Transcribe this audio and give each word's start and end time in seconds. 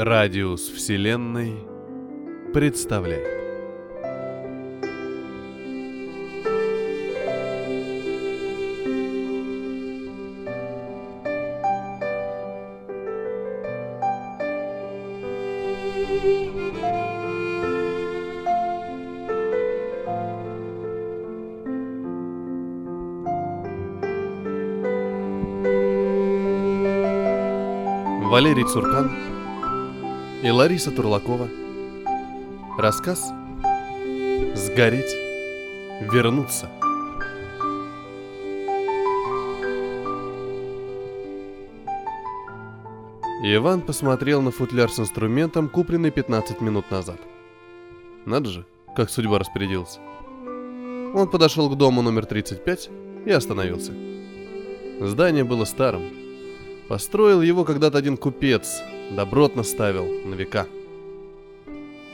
Радиус 0.00 0.60
Вселенной 0.68 1.54
представляет. 2.54 3.26
Валерий 28.30 28.62
Цуркан 28.62 29.27
и 30.42 30.50
Лариса 30.50 30.92
Турлакова. 30.92 31.48
Рассказ 32.78 33.32
«Сгореть, 34.54 35.16
вернуться». 36.00 36.70
Иван 43.42 43.82
посмотрел 43.82 44.42
на 44.42 44.50
футляр 44.50 44.90
с 44.90 45.00
инструментом, 45.00 45.68
купленный 45.68 46.10
15 46.10 46.60
минут 46.60 46.90
назад. 46.90 47.20
Надо 48.24 48.48
же, 48.48 48.66
как 48.94 49.10
судьба 49.10 49.38
распорядилась. 49.38 49.98
Он 51.14 51.28
подошел 51.30 51.68
к 51.70 51.76
дому 51.76 52.02
номер 52.02 52.26
35 52.26 52.90
и 53.26 53.30
остановился. 53.30 53.92
Здание 55.00 55.44
было 55.44 55.64
старым. 55.64 56.02
Построил 56.88 57.42
его 57.42 57.64
когда-то 57.64 57.98
один 57.98 58.16
купец, 58.16 58.82
добротно 59.10 59.62
ставил 59.62 60.06
на 60.24 60.34
века. 60.34 60.66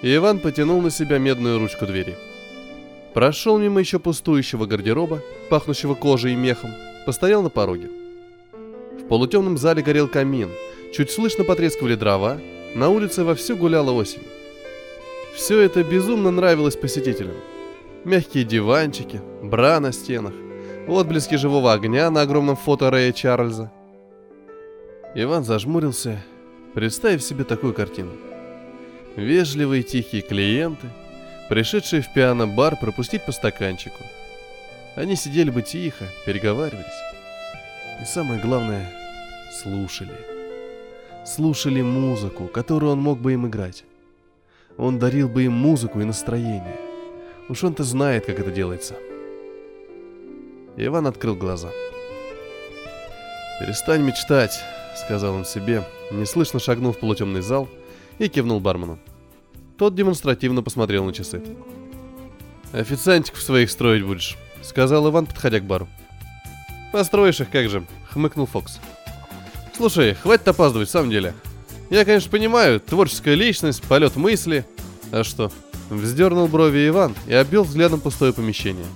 И 0.03 0.15
Иван 0.15 0.39
потянул 0.39 0.81
на 0.83 0.91
себя 0.91 1.19
медную 1.19 1.59
ручку 1.59 1.87
двери. 1.87 2.17
Прошел 3.15 3.59
мимо 3.59 3.81
еще 3.81 3.99
пустующего 3.99 4.67
гардероба, 4.67 5.23
пахнущего 5.49 5.95
кожей 5.95 6.33
и 6.33 6.37
мехом, 6.37 6.71
постоял 7.07 7.43
на 7.43 7.51
пороге. 7.51 7.89
В 8.99 9.07
полутемном 9.09 9.57
зале 9.57 9.83
горел 9.83 10.09
камин, 10.09 10.51
чуть 10.93 11.11
слышно 11.11 11.45
потрескивали 11.45 11.95
дрова, 11.95 12.39
на 12.75 12.89
улице 12.89 13.23
вовсю 13.23 13.57
гуляла 13.57 13.93
осень. 13.93 14.23
Все 15.35 15.61
это 15.61 15.83
безумно 15.83 16.31
нравилось 16.31 16.77
посетителям. 16.77 17.37
Мягкие 18.05 18.45
диванчики, 18.45 19.21
бра 19.43 19.81
на 19.81 19.93
стенах, 19.93 20.35
отблески 20.89 21.37
живого 21.37 21.73
огня 21.73 22.11
на 22.11 22.23
огромном 22.23 22.57
фото 22.57 22.91
Рэя 22.91 23.13
Чарльза. 23.13 23.73
Иван 25.15 25.45
зажмурился, 25.45 26.23
представив 26.75 27.23
себе 27.23 27.45
такую 27.45 27.73
картину. 27.73 28.13
Вежливые 29.17 29.83
тихие 29.85 30.23
клиенты, 30.23 30.89
пришедшие 31.49 32.03
в 32.03 32.13
пиано-бар 32.13 32.77
пропустить 32.77 33.25
по 33.25 33.33
стаканчику. 33.33 34.03
Они 34.97 35.17
сидели 35.17 35.51
бы 35.51 35.63
тихо, 35.63 36.05
переговаривались. 36.27 36.87
И 38.03 38.05
самое 38.05 38.41
главное, 38.41 38.93
слушали. 39.63 40.19
Слушали 41.25 41.81
музыку, 41.81 42.49
которую 42.49 42.93
он 42.93 43.01
мог 43.01 43.21
бы 43.21 43.33
им 43.33 43.47
играть. 43.47 43.85
Он 44.77 44.99
дарил 44.99 45.29
бы 45.29 45.45
им 45.45 45.53
музыку 45.53 46.01
и 46.01 46.05
настроение. 46.05 46.77
Уж 47.49 47.63
он-то 47.63 47.85
знает, 47.85 48.27
как 48.27 48.41
это 48.41 48.51
делается. 48.51 48.97
Иван 50.77 51.07
открыл 51.07 51.37
глаза. 51.37 51.71
«Перестань 53.61 54.03
мечтать»,— 54.03 54.61
сказал 54.97 55.35
он 55.35 55.45
себе, 55.45 55.85
неслышно 56.11 56.61
шагнул 56.61 56.93
в 56.93 56.99
полутемный 56.99 57.43
зал 57.43 57.69
и 58.19 58.29
кивнул 58.29 58.61
бармену. 58.61 58.99
Тот 59.79 59.95
демонстративно 59.95 60.63
посмотрел 60.63 61.05
на 61.05 61.13
часы. 61.13 61.43
«Официантиков 62.73 63.43
своих 63.43 63.71
строить 63.71 64.05
будешь»,— 64.05 64.37
сказал 64.63 65.09
Иван, 65.09 65.27
подходя 65.27 65.61
к 65.61 65.65
бару. 65.65 65.89
«Построишь 66.93 67.41
их 67.41 67.51
как 67.51 67.69
же»,— 67.69 67.87
хмыкнул 68.11 68.47
Фокс. 68.47 68.79
«Слушай, 69.77 70.15
хватит 70.15 70.47
опаздывать, 70.49 70.89
в 70.89 70.93
самом 70.93 71.11
деле. 71.11 71.35
Я, 71.91 72.05
конечно, 72.05 72.31
понимаю, 72.31 72.81
творческая 72.81 73.35
личность, 73.35 73.83
полет 73.83 74.17
мысли. 74.17 74.65
А 75.11 75.25
что?» 75.25 75.51
Вздернул 75.91 76.49
брови 76.49 76.89
Иван 76.89 77.15
и 77.27 77.35
обвел 77.35 77.65
взглядом 77.65 78.01
пустое 78.01 78.33
помещение. 78.33 78.87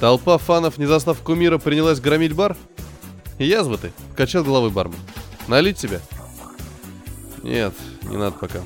Толпа 0.00 0.38
фанов, 0.38 0.78
не 0.78 0.86
застав 0.86 1.20
кумира, 1.20 1.58
принялась 1.58 2.00
громить 2.00 2.32
бар? 2.32 2.56
Язва 3.38 3.78
ты, 3.78 3.92
качал 4.16 4.44
головой 4.44 4.70
бармен. 4.70 4.98
Налить 5.48 5.78
тебе? 5.78 6.00
Нет, 7.42 7.74
не 8.04 8.16
надо 8.16 8.36
пока. 8.38 8.60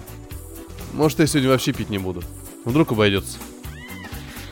Может, 0.92 1.18
я 1.20 1.26
сегодня 1.26 1.50
вообще 1.50 1.72
пить 1.72 1.90
не 1.90 1.98
буду. 1.98 2.22
Вдруг 2.64 2.92
обойдется. 2.92 3.38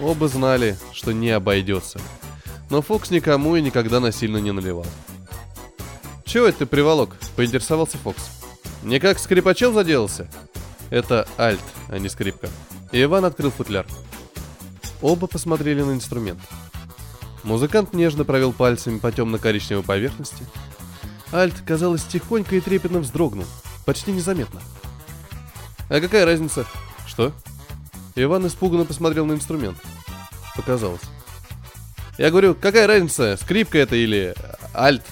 Оба 0.00 0.28
знали, 0.28 0.76
что 0.92 1.12
не 1.12 1.30
обойдется. 1.30 2.00
Но 2.70 2.82
Фокс 2.82 3.10
никому 3.10 3.56
и 3.56 3.62
никогда 3.62 4.00
насильно 4.00 4.38
не 4.38 4.52
наливал. 4.52 4.86
«Чего 6.24 6.46
это 6.46 6.60
ты 6.60 6.66
приволок?»— 6.66 7.16
поинтересовался 7.36 7.96
Фокс. 7.98 8.30
«Никак 8.82 9.18
скрипачел 9.18 9.72
заделался?» 9.72 10.28
«Это 10.90 11.28
альт, 11.38 11.62
а 11.88 11.98
не 11.98 12.08
скрипка». 12.08 12.48
И 12.92 13.02
Иван 13.02 13.24
открыл 13.24 13.50
футляр. 13.50 13.86
Оба 15.00 15.26
посмотрели 15.26 15.82
на 15.82 15.92
инструмент. 15.92 16.40
Музыкант 17.42 17.92
нежно 17.92 18.24
провел 18.24 18.52
пальцами 18.52 18.98
по 18.98 19.12
темно-коричневой 19.12 19.84
поверхности. 19.84 20.46
Альт, 21.32 21.54
казалось, 21.66 22.04
тихонько 22.04 22.56
и 22.56 22.60
трепетно 22.60 23.00
вздрогнул. 23.00 23.46
Почти 23.84 24.12
незаметно. 24.12 24.60
«А 25.88 26.00
какая 26.00 26.24
разница?» 26.24 26.66
«Что?» 27.06 27.32
Иван 28.16 28.46
испуганно 28.46 28.84
посмотрел 28.84 29.26
на 29.26 29.32
инструмент. 29.32 29.76
Показалось. 30.56 31.02
«Я 32.16 32.30
говорю, 32.30 32.54
какая 32.54 32.86
разница, 32.86 33.36
скрипка 33.40 33.78
это 33.78 33.96
или 33.96 34.34
альт?» 34.72 35.02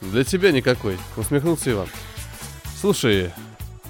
«Для 0.00 0.24
тебя 0.24 0.52
никакой»,— 0.52 0.98
усмехнулся 1.16 1.72
Иван. 1.72 1.88
«Слушай, 2.80 3.32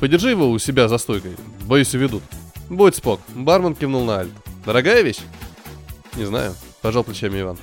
подержи 0.01 0.31
его 0.31 0.51
у 0.51 0.59
себя 0.59 0.89
за 0.89 0.99
стойкой, 0.99 1.37
боюсь, 1.63 1.95
уведут». 1.95 2.23
«Будь 2.71 2.97
спок»,— 2.97 3.21
бармен 3.35 3.75
кивнул 3.75 4.05
на 4.05 4.21
альт. 4.21 4.33
«Дорогая 4.65 5.03
вещь?» 5.03 5.21
«Не 6.17 6.25
знаю»,— 6.25 6.55
пожал 6.81 7.05
плечами 7.05 7.41
Иван. 7.41 7.59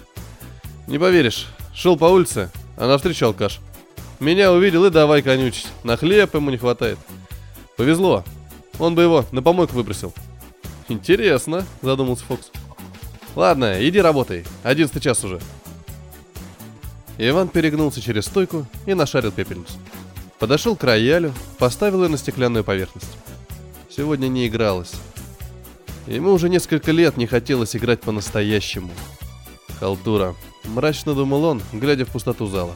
«Не 0.88 1.00
поверишь, 1.00 1.48
шел 1.74 1.98
по 1.98 2.06
улице, 2.06 2.52
а 2.78 2.88
навстречу 2.88 3.26
алкаш. 3.26 3.60
Меня 4.22 4.54
увидел 4.54 4.86
и 4.86 4.92
давай 4.92 5.24
конючить, 5.24 5.68
на 5.84 5.98
хлеб 5.98 6.36
ему 6.36 6.52
не 6.52 6.58
хватает. 6.58 7.00
Повезло, 7.76 8.24
он 8.78 8.94
бы 8.94 9.02
его 9.02 9.26
на 9.32 9.42
помойку 9.42 9.74
выбросил». 9.74 10.14
«Интересно»,— 10.90 11.66
задумался 11.82 12.24
Фокс. 12.26 12.52
«Ладно, 13.36 13.78
иди 13.80 14.00
работай, 14.00 14.46
одиннадцатый 14.62 15.02
час 15.02 15.24
уже». 15.24 15.42
Иван 17.18 17.48
перегнулся 17.48 18.00
через 18.00 18.26
стойку 18.26 18.68
и 18.86 18.94
нашарил 18.94 19.32
пепельницу. 19.32 19.74
Подошел 20.38 20.76
к 20.76 20.84
роялю, 20.84 21.34
поставил 21.58 22.04
ее 22.04 22.10
на 22.10 22.18
стеклянную 22.20 22.64
поверхность. 22.64 23.18
Сегодня 23.90 24.28
не 24.28 24.48
игралось. 24.48 24.92
Ему 26.06 26.32
уже 26.32 26.48
несколько 26.48 26.92
лет 26.92 27.18
не 27.18 27.26
хотелось 27.26 27.76
играть 27.76 28.02
по-настоящему. 28.02 28.92
Халтура. 29.80 30.36
Мрачно 30.66 31.16
думал 31.16 31.44
он, 31.44 31.64
глядя 31.74 32.06
в 32.06 32.10
пустоту 32.10 32.46
зала. 32.46 32.76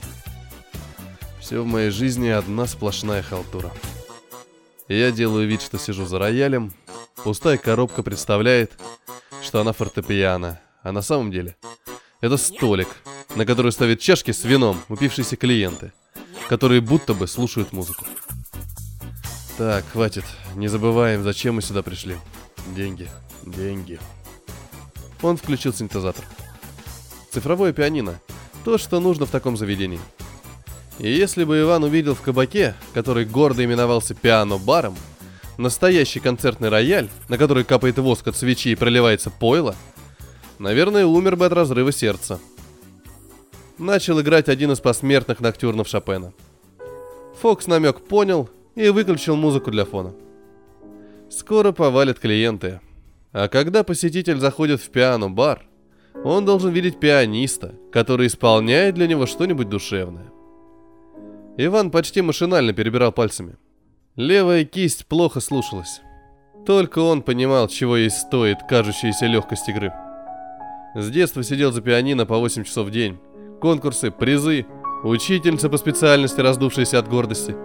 Все 1.45 1.61
в 1.61 1.67
моей 1.67 1.91
жизни 1.91 2.29
одна 2.29 2.65
сплошная 2.65 3.21
халтура. 3.21 3.71
Я 4.87 5.11
делаю 5.11 5.47
вид, 5.47 5.61
что 5.61 5.77
сижу 5.77 6.07
за 6.07 6.17
роялем. 6.17 6.73
Пустая 7.23 7.59
коробка 7.59 8.01
представляет, 8.01 8.71
что 9.43 9.61
она 9.61 9.71
фортепиано. 9.71 10.59
А 10.81 10.91
на 10.91 11.03
самом 11.03 11.29
деле 11.29 11.55
это 12.19 12.37
столик, 12.37 12.87
на 13.35 13.45
который 13.45 13.71
ставят 13.71 13.99
чашки 13.99 14.31
с 14.31 14.43
вином 14.43 14.81
упившиеся 14.89 15.35
клиенты, 15.35 15.93
которые 16.49 16.81
будто 16.81 17.13
бы 17.13 17.27
слушают 17.27 17.73
музыку. 17.73 18.05
Так, 19.59 19.85
хватит. 19.91 20.25
Не 20.55 20.67
забываем, 20.67 21.21
зачем 21.21 21.57
мы 21.57 21.61
сюда 21.61 21.83
пришли. 21.83 22.17
Деньги. 22.75 23.07
Деньги. 23.43 23.99
Он 25.21 25.37
включил 25.37 25.75
синтезатор. 25.75 26.25
Цифровое 27.29 27.71
пианино. 27.71 28.19
То, 28.63 28.79
что 28.79 28.99
нужно 28.99 29.27
в 29.27 29.29
таком 29.29 29.57
заведении. 29.57 29.99
И 30.99 31.09
если 31.09 31.43
бы 31.43 31.59
Иван 31.59 31.83
увидел 31.83 32.15
в 32.15 32.21
кабаке, 32.21 32.73
который 32.93 33.25
гордо 33.25 33.63
именовался 33.63 34.13
пиано-баром, 34.13 34.95
настоящий 35.57 36.19
концертный 36.19 36.69
рояль, 36.69 37.09
на 37.27 37.37
который 37.37 37.63
капает 37.63 37.97
воск 37.97 38.27
от 38.27 38.37
свечи 38.37 38.69
и 38.69 38.75
проливается 38.75 39.29
пойло, 39.29 39.75
наверное, 40.57 41.05
умер 41.05 41.35
бы 41.35 41.45
от 41.45 41.53
разрыва 41.53 41.91
сердца. 41.91 42.39
Начал 43.77 44.21
играть 44.21 44.47
один 44.47 44.71
из 44.71 44.79
посмертных 44.79 45.41
ноктюрнов 45.41 45.87
Шопена. 45.87 46.31
Фокс 47.41 47.67
намек 47.67 48.01
понял 48.01 48.49
и 48.75 48.87
выключил 48.87 49.35
музыку 49.35 49.71
для 49.71 49.83
фона. 49.83 50.13
Скоро 51.29 51.73
повалят 51.73 52.19
клиенты. 52.19 52.79
А 53.33 53.49
когда 53.49 53.83
посетитель 53.83 54.39
заходит 54.39 54.79
в 54.81 54.89
пиано-бар, 54.89 55.65
он 56.23 56.45
должен 56.45 56.71
видеть 56.71 57.01
пианиста, 57.01 57.75
который 57.91 58.27
исполняет 58.27 58.95
для 58.95 59.07
него 59.07 59.25
что-нибудь 59.25 59.67
душевное. 59.67 60.31
Иван 61.57 61.89
почти 61.89 62.21
машинально 62.21 62.73
перебирал 62.73 63.13
пальцами. 63.13 63.55
Левая 64.17 64.65
кисть 64.65 65.05
плохо 65.05 65.39
слушалась. 65.39 66.01
Только 66.65 66.99
он 66.99 67.21
понимал, 67.21 67.69
чего 67.69 67.95
ей 67.95 68.09
стоит 68.09 68.57
кажущаяся 68.67 69.25
легкость 69.27 69.69
игры. 69.69 69.93
С 70.95 71.09
детства 71.09 71.43
сидел 71.43 71.71
за 71.71 71.81
пианино 71.81 72.25
по 72.25 72.37
8 72.37 72.63
часов 72.63 72.87
в 72.87 72.91
день. 72.91 73.19
Конкурсы, 73.61 74.11
призы, 74.11 74.65
учительница 75.03 75.69
по 75.69 75.77
специальности, 75.77 76.41
раздувшаяся 76.41 76.99
от 76.99 77.07
гордости. 77.07 77.55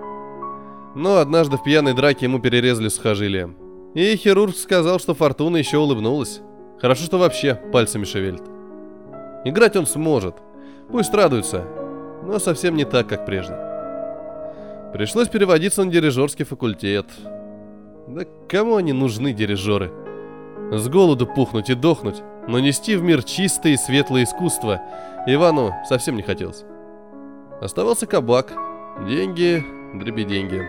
Но 0.94 1.16
однажды 1.16 1.56
в 1.56 1.64
пьяной 1.64 1.94
драке 1.94 2.26
ему 2.26 2.38
перерезали 2.38 2.88
сухожилие. 2.88 3.54
И 3.94 4.16
хирург 4.16 4.54
сказал, 4.54 5.00
что 5.00 5.14
фортуна 5.14 5.56
еще 5.56 5.78
улыбнулась. 5.78 6.40
Хорошо, 6.80 7.04
что 7.04 7.18
вообще 7.18 7.56
пальцами 7.72 8.04
шевелит. 8.04 8.42
Играть 9.44 9.76
он 9.76 9.86
сможет. 9.86 10.36
Пусть 10.90 11.12
радуется. 11.12 11.64
Но 12.24 12.38
совсем 12.38 12.76
не 12.76 12.84
так, 12.84 13.08
как 13.08 13.26
прежде. 13.26 13.69
Пришлось 14.92 15.28
переводиться 15.28 15.84
на 15.84 15.90
дирижерский 15.90 16.44
факультет. 16.44 17.06
Да 18.08 18.22
кому 18.48 18.76
они 18.76 18.92
нужны, 18.92 19.32
дирижеры? 19.32 19.92
С 20.72 20.88
голоду 20.88 21.26
пухнуть 21.26 21.70
и 21.70 21.74
дохнуть, 21.74 22.22
но 22.48 22.58
нести 22.58 22.96
в 22.96 23.02
мир 23.02 23.22
чистое 23.22 23.74
и 23.74 23.76
светлое 23.76 24.24
искусство 24.24 24.80
Ивану 25.26 25.72
совсем 25.88 26.16
не 26.16 26.22
хотелось. 26.22 26.64
Оставался 27.60 28.06
кабак. 28.06 28.52
Деньги, 29.06 29.64
дроби 29.94 30.24
деньги. 30.24 30.68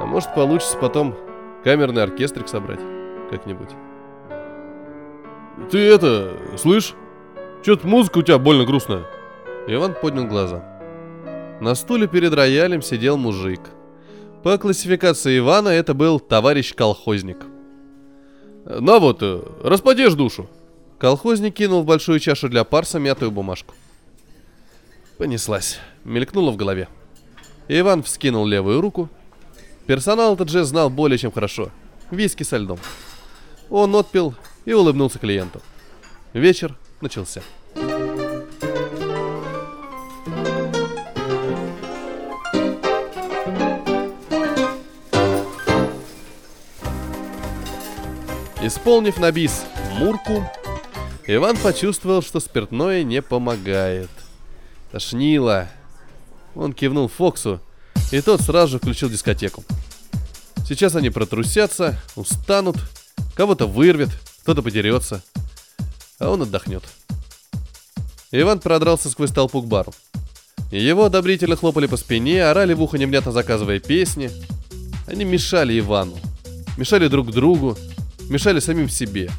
А 0.00 0.04
может 0.04 0.34
получится 0.34 0.76
потом 0.78 1.14
камерный 1.62 2.02
оркестрик 2.02 2.48
собрать 2.48 2.80
как-нибудь. 3.30 3.70
Ты 5.70 5.78
это, 5.78 6.32
слышь? 6.56 6.94
Чё-то 7.62 7.86
музыка 7.86 8.18
у 8.18 8.22
тебя 8.22 8.38
больно 8.38 8.64
грустная. 8.64 9.04
Иван 9.68 9.94
поднял 9.94 10.26
глаза. 10.26 10.73
На 11.60 11.74
стуле 11.74 12.08
перед 12.08 12.32
роялем 12.34 12.82
сидел 12.82 13.16
мужик. 13.16 13.60
По 14.42 14.58
классификации 14.58 15.38
Ивана 15.38 15.68
это 15.68 15.94
был 15.94 16.20
товарищ-колхозник. 16.20 17.46
На 18.64 18.98
вот, 18.98 19.18
э, 19.22 19.42
распадешь 19.62 20.14
душу. 20.14 20.48
Колхозник 20.98 21.54
кинул 21.54 21.82
в 21.82 21.86
большую 21.86 22.18
чашу 22.18 22.48
для 22.48 22.64
парса 22.64 22.98
мятую 22.98 23.30
бумажку. 23.30 23.74
Понеслась. 25.18 25.78
Мелькнула 26.04 26.50
в 26.50 26.56
голове. 26.56 26.88
Иван 27.68 28.02
вскинул 28.02 28.46
левую 28.46 28.80
руку. 28.80 29.08
Персонал 29.86 30.34
этот 30.34 30.48
же 30.48 30.64
знал 30.64 30.90
более 30.90 31.18
чем 31.18 31.30
хорошо. 31.30 31.70
Виски 32.10 32.42
со 32.42 32.56
льдом. 32.56 32.78
Он 33.70 33.94
отпил 33.96 34.34
и 34.64 34.72
улыбнулся 34.72 35.18
клиенту. 35.18 35.60
Вечер 36.32 36.76
начался. 37.00 37.42
Исполнив 48.66 49.18
на 49.18 49.30
бис 49.30 49.66
«Мурку», 49.98 50.42
Иван 51.26 51.54
почувствовал, 51.58 52.22
что 52.22 52.40
спиртное 52.40 53.02
не 53.02 53.20
помогает. 53.20 54.08
Тошнило. 54.90 55.68
Он 56.54 56.72
кивнул 56.72 57.08
Фоксу, 57.08 57.60
и 58.10 58.22
тот 58.22 58.40
сразу 58.40 58.72
же 58.72 58.78
включил 58.78 59.10
дискотеку. 59.10 59.64
Сейчас 60.66 60.96
они 60.96 61.10
протрусятся, 61.10 62.00
устанут, 62.16 62.76
кого-то 63.34 63.66
вырвет, 63.66 64.08
кто-то 64.40 64.62
подерется, 64.62 65.22
а 66.18 66.30
он 66.30 66.40
отдохнет. 66.40 66.84
Иван 68.30 68.60
продрался 68.60 69.10
сквозь 69.10 69.30
толпу 69.30 69.60
к 69.60 69.66
бару. 69.66 69.92
Его 70.72 71.04
одобрительно 71.04 71.56
хлопали 71.56 71.86
по 71.86 71.98
спине, 71.98 72.46
орали 72.46 72.72
в 72.72 72.80
ухо 72.80 72.96
невнятно 72.96 73.30
заказывая 73.30 73.78
песни. 73.78 74.30
Они 75.06 75.26
мешали 75.26 75.78
Ивану, 75.78 76.16
мешали 76.78 77.08
друг 77.08 77.30
другу, 77.30 77.76
мешали 78.28 78.60
самим 78.60 78.88
себе. 78.88 79.30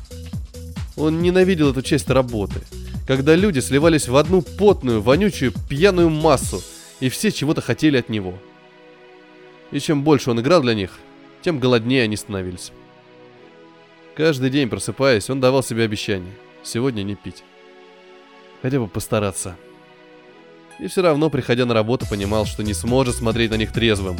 Он 0.96 1.22
ненавидел 1.22 1.72
эту 1.72 1.82
часть 1.82 2.10
работы, 2.10 2.62
когда 3.08 3.36
люди 3.36 3.60
сливались 3.60 4.08
в 4.08 4.16
одну 4.16 4.42
потную, 4.42 5.02
вонючую, 5.02 5.54
пьяную 5.70 6.10
массу, 6.10 6.62
и 7.00 7.10
все 7.10 7.32
чего-то 7.32 7.62
хотели 7.62 7.98
от 7.98 8.10
него. 8.10 8.38
И 9.72 9.80
чем 9.80 10.04
больше 10.04 10.32
он 10.32 10.40
играл 10.40 10.62
для 10.62 10.74
них, 10.74 11.00
тем 11.42 11.60
голоднее 11.60 12.04
они 12.04 12.16
становились. 12.16 12.72
Каждый 14.16 14.50
день 14.50 14.70
просыпаясь, 14.70 15.30
он 15.30 15.42
давал 15.42 15.62
себе 15.62 15.84
обещание 15.84 16.34
сегодня 16.66 17.04
не 17.04 17.16
пить. 17.16 17.44
Хотя 18.62 18.80
бы 18.80 18.88
постараться. 18.88 19.56
И 20.80 20.88
все 20.88 21.02
равно, 21.02 21.30
приходя 21.30 21.66
на 21.66 21.74
работу, 21.74 22.06
понимал, 22.10 22.46
что 22.46 22.64
не 22.64 22.74
сможет 22.74 23.16
смотреть 23.16 23.52
на 23.52 23.56
них 23.56 23.72
трезвым. 23.72 24.18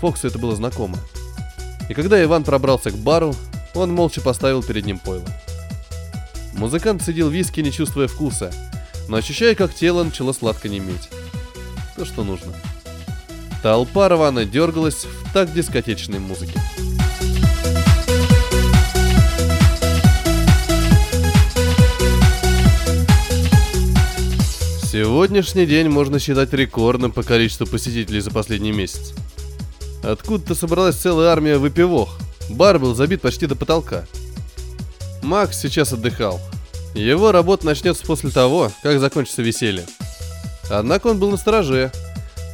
Фоксу 0.00 0.28
это 0.28 0.38
было 0.38 0.54
знакомо. 0.54 0.98
И 1.88 1.94
когда 1.94 2.22
Иван 2.22 2.44
пробрался 2.44 2.90
к 2.90 2.96
бару, 2.96 3.34
он 3.74 3.92
молча 3.92 4.20
поставил 4.20 4.62
перед 4.62 4.86
ним 4.86 4.98
пойло. 4.98 5.26
Музыкант 6.54 7.02
сидел 7.02 7.28
виски, 7.28 7.60
не 7.60 7.72
чувствуя 7.72 8.08
вкуса, 8.08 8.52
но 9.08 9.16
ощущая, 9.16 9.54
как 9.54 9.74
тело 9.74 10.02
начало 10.04 10.32
сладко 10.32 10.68
неметь. 10.68 11.08
То, 11.96 12.04
что 12.04 12.24
нужно. 12.24 12.52
Толпа 13.62 14.08
рвано 14.08 14.44
дергалась 14.44 15.04
в 15.04 15.32
такт 15.32 15.52
дискотечной 15.52 16.20
музыки. 16.20 16.58
Сегодняшний 24.94 25.66
день 25.66 25.88
можно 25.88 26.20
считать 26.20 26.52
рекордным 26.52 27.10
по 27.10 27.24
количеству 27.24 27.66
посетителей 27.66 28.20
за 28.20 28.30
последний 28.30 28.70
месяц. 28.70 29.12
Откуда-то 30.04 30.54
собралась 30.54 30.96
целая 30.96 31.30
армия 31.30 31.56
выпивох. 31.56 32.18
Бар 32.50 32.78
был 32.78 32.94
забит 32.94 33.22
почти 33.22 33.46
до 33.46 33.56
потолка. 33.56 34.04
Макс 35.22 35.58
сейчас 35.58 35.92
отдыхал. 35.92 36.40
Его 36.94 37.32
работа 37.32 37.64
начнется 37.64 38.04
после 38.04 38.30
того, 38.30 38.70
как 38.82 39.00
закончится 39.00 39.42
веселье. 39.42 39.86
Однако 40.70 41.08
он 41.08 41.18
был 41.18 41.30
на 41.30 41.38
стороже. 41.38 41.90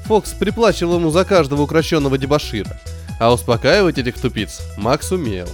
Фокс 0.05 0.33
приплачивал 0.33 0.97
ему 0.97 1.11
за 1.11 1.25
каждого 1.25 1.63
укращенного 1.63 2.17
дебашира. 2.17 2.81
А 3.19 3.33
успокаивать 3.33 3.99
этих 3.99 4.19
тупиц 4.19 4.61
Макс 4.79 5.11
умел. 5.11 5.49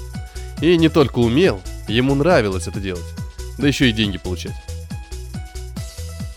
И 0.61 0.77
не 0.77 0.89
только 0.89 1.19
умел, 1.19 1.61
ему 1.89 2.15
нравилось 2.15 2.69
это 2.69 2.79
делать. 2.79 3.05
Да 3.59 3.67
еще 3.67 3.89
и 3.89 3.93
деньги 3.93 4.19
получать. 4.19 4.55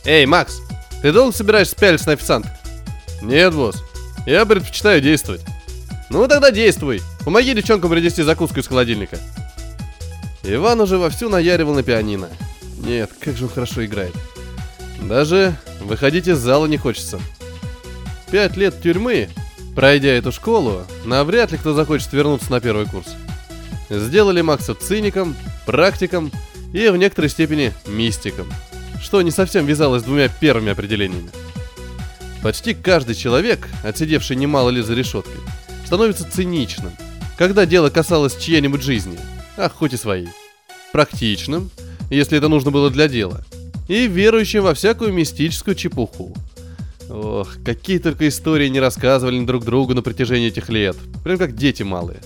Эй, 0.05 0.25
Макс, 0.25 0.61
ты 1.01 1.11
долго 1.11 1.35
собираешься 1.35 1.75
пялиться 1.75 2.07
на 2.07 2.13
официанта? 2.13 2.57
Нет, 3.21 3.53
босс. 3.53 3.83
Я 4.25 4.45
предпочитаю 4.45 5.01
действовать. 5.01 5.41
Ну 6.09 6.27
тогда 6.27 6.51
действуй. 6.51 7.01
Помоги 7.23 7.53
девчонкам 7.53 7.91
принести 7.91 8.23
закуску 8.23 8.59
из 8.59 8.67
холодильника. 8.67 9.17
Иван 10.43 10.81
уже 10.81 10.97
вовсю 10.97 11.29
наяривал 11.29 11.73
на 11.73 11.83
пианино. 11.83 12.29
Нет, 12.79 13.11
как 13.19 13.37
же 13.37 13.45
он 13.45 13.51
хорошо 13.51 13.85
играет. 13.85 14.13
Даже 15.01 15.55
выходить 15.81 16.27
из 16.27 16.39
зала 16.39 16.65
не 16.65 16.77
хочется. 16.77 17.19
Пять 18.31 18.57
лет 18.57 18.81
тюрьмы, 18.81 19.29
пройдя 19.75 20.09
эту 20.09 20.31
школу, 20.31 20.83
навряд 21.05 21.51
ли 21.51 21.57
кто 21.57 21.73
захочет 21.73 22.11
вернуться 22.13 22.51
на 22.51 22.59
первый 22.59 22.85
курс. 22.85 23.15
Сделали 23.89 24.41
Макса 24.41 24.75
циником, 24.75 25.35
практиком 25.65 26.31
и 26.73 26.87
в 26.89 26.97
некоторой 26.97 27.29
степени 27.29 27.73
мистиком, 27.87 28.51
что 29.01 29.21
не 29.21 29.31
совсем 29.31 29.65
вязалось 29.65 30.01
с 30.01 30.05
двумя 30.05 30.29
первыми 30.29 30.71
определениями. 30.71 31.29
Почти 32.43 32.73
каждый 32.73 33.15
человек, 33.15 33.67
отсидевший 33.83 34.35
немало 34.35 34.69
лет 34.69 34.85
за 34.85 34.93
решеткой, 34.93 35.41
становится 35.89 36.23
циничным, 36.23 36.91
когда 37.35 37.65
дело 37.65 37.89
касалось 37.89 38.37
чьей-нибудь 38.37 38.83
жизни, 38.83 39.17
ах, 39.57 39.73
хоть 39.73 39.93
и 39.93 39.97
своей. 39.97 40.29
Практичным, 40.91 41.71
если 42.11 42.37
это 42.37 42.47
нужно 42.47 42.69
было 42.69 42.91
для 42.91 43.07
дела, 43.07 43.43
и 43.87 44.05
верующим 44.05 44.61
во 44.61 44.75
всякую 44.75 45.13
мистическую 45.13 45.73
чепуху. 45.73 46.35
Ох, 47.09 47.55
какие 47.65 47.97
только 47.97 48.27
истории 48.27 48.67
не 48.67 48.79
рассказывали 48.79 49.43
друг 49.43 49.65
другу 49.65 49.95
на 49.95 50.03
протяжении 50.03 50.49
этих 50.49 50.69
лет, 50.69 50.95
прям 51.23 51.39
как 51.39 51.55
дети 51.55 51.81
малые. 51.81 52.19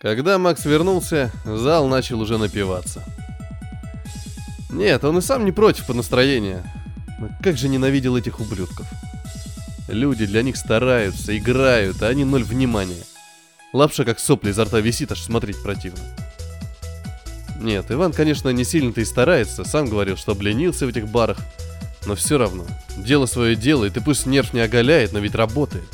Когда 0.00 0.38
Макс 0.38 0.64
вернулся, 0.64 1.32
зал 1.44 1.88
начал 1.88 2.20
уже 2.20 2.38
напиваться. 2.38 3.02
Нет, 4.70 5.02
он 5.02 5.18
и 5.18 5.20
сам 5.20 5.44
не 5.44 5.50
против 5.50 5.88
по 5.88 5.92
настроению, 5.92 6.62
но 7.18 7.30
как 7.42 7.58
же 7.58 7.68
ненавидел 7.68 8.16
этих 8.16 8.38
ублюдков. 8.38 8.86
Люди 9.88 10.26
для 10.26 10.42
них 10.42 10.56
стараются, 10.56 11.36
играют, 11.36 12.02
а 12.02 12.08
они 12.08 12.24
ноль 12.24 12.44
внимания. 12.44 13.04
Лапша 13.72 14.04
как 14.04 14.20
сопли 14.20 14.50
изо 14.50 14.64
рта 14.64 14.80
висит, 14.80 15.12
аж 15.12 15.20
смотреть 15.20 15.62
противно. 15.62 16.00
Нет, 17.60 17.90
Иван, 17.90 18.12
конечно, 18.12 18.48
не 18.50 18.64
сильно-то 18.64 19.00
и 19.00 19.04
старается, 19.04 19.64
сам 19.64 19.88
говорил, 19.88 20.16
что 20.16 20.32
обленился 20.32 20.86
в 20.86 20.90
этих 20.90 21.08
барах. 21.08 21.38
Но 22.06 22.16
все 22.16 22.36
равно, 22.36 22.66
дело 22.96 23.26
свое 23.26 23.54
делает, 23.54 23.96
и 23.96 24.00
пусть 24.00 24.26
нерв 24.26 24.52
не 24.52 24.60
оголяет, 24.60 25.12
но 25.12 25.20
ведь 25.20 25.36
работает. 25.36 25.84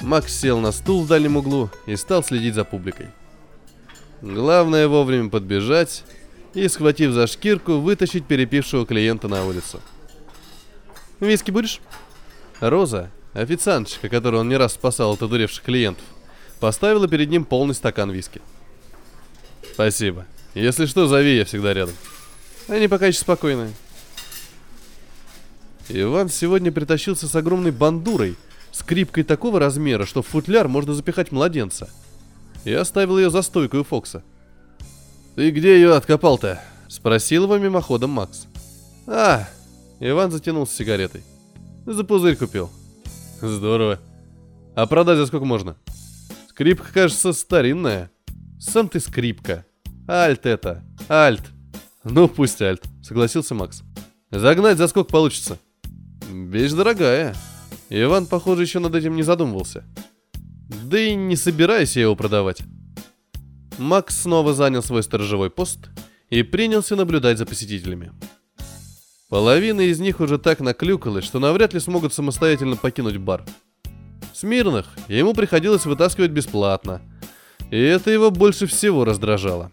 Макс 0.00 0.32
сел 0.32 0.58
на 0.58 0.72
стул 0.72 1.04
в 1.04 1.08
дальнем 1.08 1.36
углу 1.36 1.70
и 1.86 1.94
стал 1.96 2.24
следить 2.24 2.54
за 2.54 2.64
публикой. 2.64 3.06
Главное 4.20 4.88
вовремя 4.88 5.28
подбежать 5.30 6.04
и, 6.54 6.66
схватив 6.66 7.12
за 7.12 7.26
шкирку, 7.26 7.74
вытащить 7.74 8.26
перепившего 8.26 8.84
клиента 8.84 9.28
на 9.28 9.44
улицу. 9.44 9.80
«Виски 11.20 11.50
будешь?» 11.50 11.80
Роза, 12.60 13.10
Официанточка, 13.34 14.08
которую 14.08 14.40
он 14.40 14.48
не 14.48 14.56
раз 14.56 14.74
спасал 14.74 15.12
от 15.12 15.22
одуревших 15.22 15.62
клиентов, 15.62 16.04
поставила 16.60 17.06
перед 17.06 17.30
ним 17.30 17.44
полный 17.44 17.74
стакан 17.74 18.10
виски. 18.10 18.40
«Спасибо. 19.74 20.26
Если 20.54 20.86
что, 20.86 21.06
зови, 21.06 21.36
я 21.36 21.44
всегда 21.44 21.72
рядом». 21.72 21.94
Они 22.66 22.88
пока 22.88 23.06
еще 23.06 23.20
спокойные. 23.20 23.72
Иван 25.88 26.28
сегодня 26.28 26.72
притащился 26.72 27.28
с 27.28 27.34
огромной 27.34 27.70
бандурой, 27.70 28.36
скрипкой 28.72 29.24
такого 29.24 29.60
размера, 29.60 30.04
что 30.04 30.22
в 30.22 30.26
футляр 30.26 30.68
можно 30.68 30.94
запихать 30.94 31.32
младенца. 31.32 31.88
И 32.64 32.72
оставил 32.72 33.18
ее 33.18 33.30
за 33.30 33.42
стойкой 33.42 33.80
у 33.80 33.84
Фокса. 33.84 34.22
«Ты 35.36 35.50
где 35.50 35.76
ее 35.76 35.94
откопал-то?»— 35.94 36.60
спросил 36.88 37.44
его 37.44 37.56
мимоходом 37.56 38.10
Макс. 38.10 38.46
«А!»— 39.06 39.48
Иван 40.00 40.32
затянулся 40.32 40.74
сигаретой. 40.74 41.22
«За 41.90 42.04
пузырь 42.04 42.36
купил». 42.36 42.68
«Здорово. 43.40 43.98
А 44.76 44.86
продать 44.86 45.16
за 45.16 45.26
сколько 45.26 45.46
можно?» 45.46 45.74
«Скрипка, 46.50 46.92
кажется, 46.92 47.32
старинная». 47.32 48.10
«Сам 48.60 48.90
ты 48.90 49.00
скрипка. 49.00 49.64
Альт 50.06 50.44
это. 50.44 50.84
Альт». 51.08 51.42
«Ну, 52.04 52.28
пусть 52.28 52.60
альт»,— 52.60 52.82
согласился 53.02 53.54
Макс. 53.54 53.82
«Загнать 54.30 54.76
за 54.76 54.86
сколько 54.86 55.10
получится?» 55.10 55.58
Вещь 56.30 56.72
дорогая. 56.72 57.34
Иван, 57.88 58.26
похоже, 58.26 58.62
еще 58.62 58.80
над 58.80 58.94
этим 58.94 59.16
не 59.16 59.22
задумывался. 59.22 59.84
Да 60.84 61.00
и 61.00 61.14
не 61.14 61.36
собираюсь 61.36 61.96
я 61.96 62.02
его 62.02 62.16
продавать. 62.16 62.62
Макс 63.78 64.20
снова 64.20 64.52
занял 64.52 64.82
свой 64.82 65.02
сторожевой 65.02 65.48
пост 65.48 65.88
и 66.28 66.42
принялся 66.42 66.96
наблюдать 66.96 67.38
за 67.38 67.46
посетителями. 67.46 68.12
Половина 69.28 69.82
из 69.82 70.00
них 70.00 70.20
уже 70.20 70.38
так 70.38 70.60
наклюкалась, 70.60 71.24
что 71.24 71.38
навряд 71.38 71.74
ли 71.74 71.80
смогут 71.80 72.14
самостоятельно 72.14 72.76
покинуть 72.76 73.18
бар. 73.18 73.44
Смирных 74.32 74.86
ему 75.08 75.34
приходилось 75.34 75.84
вытаскивать 75.84 76.30
бесплатно, 76.30 77.02
и 77.70 77.78
это 77.78 78.10
его 78.10 78.30
больше 78.30 78.66
всего 78.66 79.04
раздражало. 79.04 79.72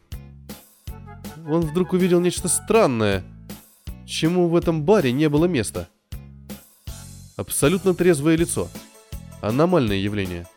Он 1.48 1.62
вдруг 1.62 1.94
увидел 1.94 2.20
нечто 2.20 2.48
странное, 2.48 3.24
чему 4.06 4.48
в 4.48 4.56
этом 4.56 4.84
баре 4.84 5.12
не 5.12 5.30
было 5.30 5.46
места– 5.46 5.88
Абсолютно 7.38 7.94
трезвое 7.94 8.38
лицо. 8.38 8.70
Аномальное 9.42 9.98
явление. 9.98 10.48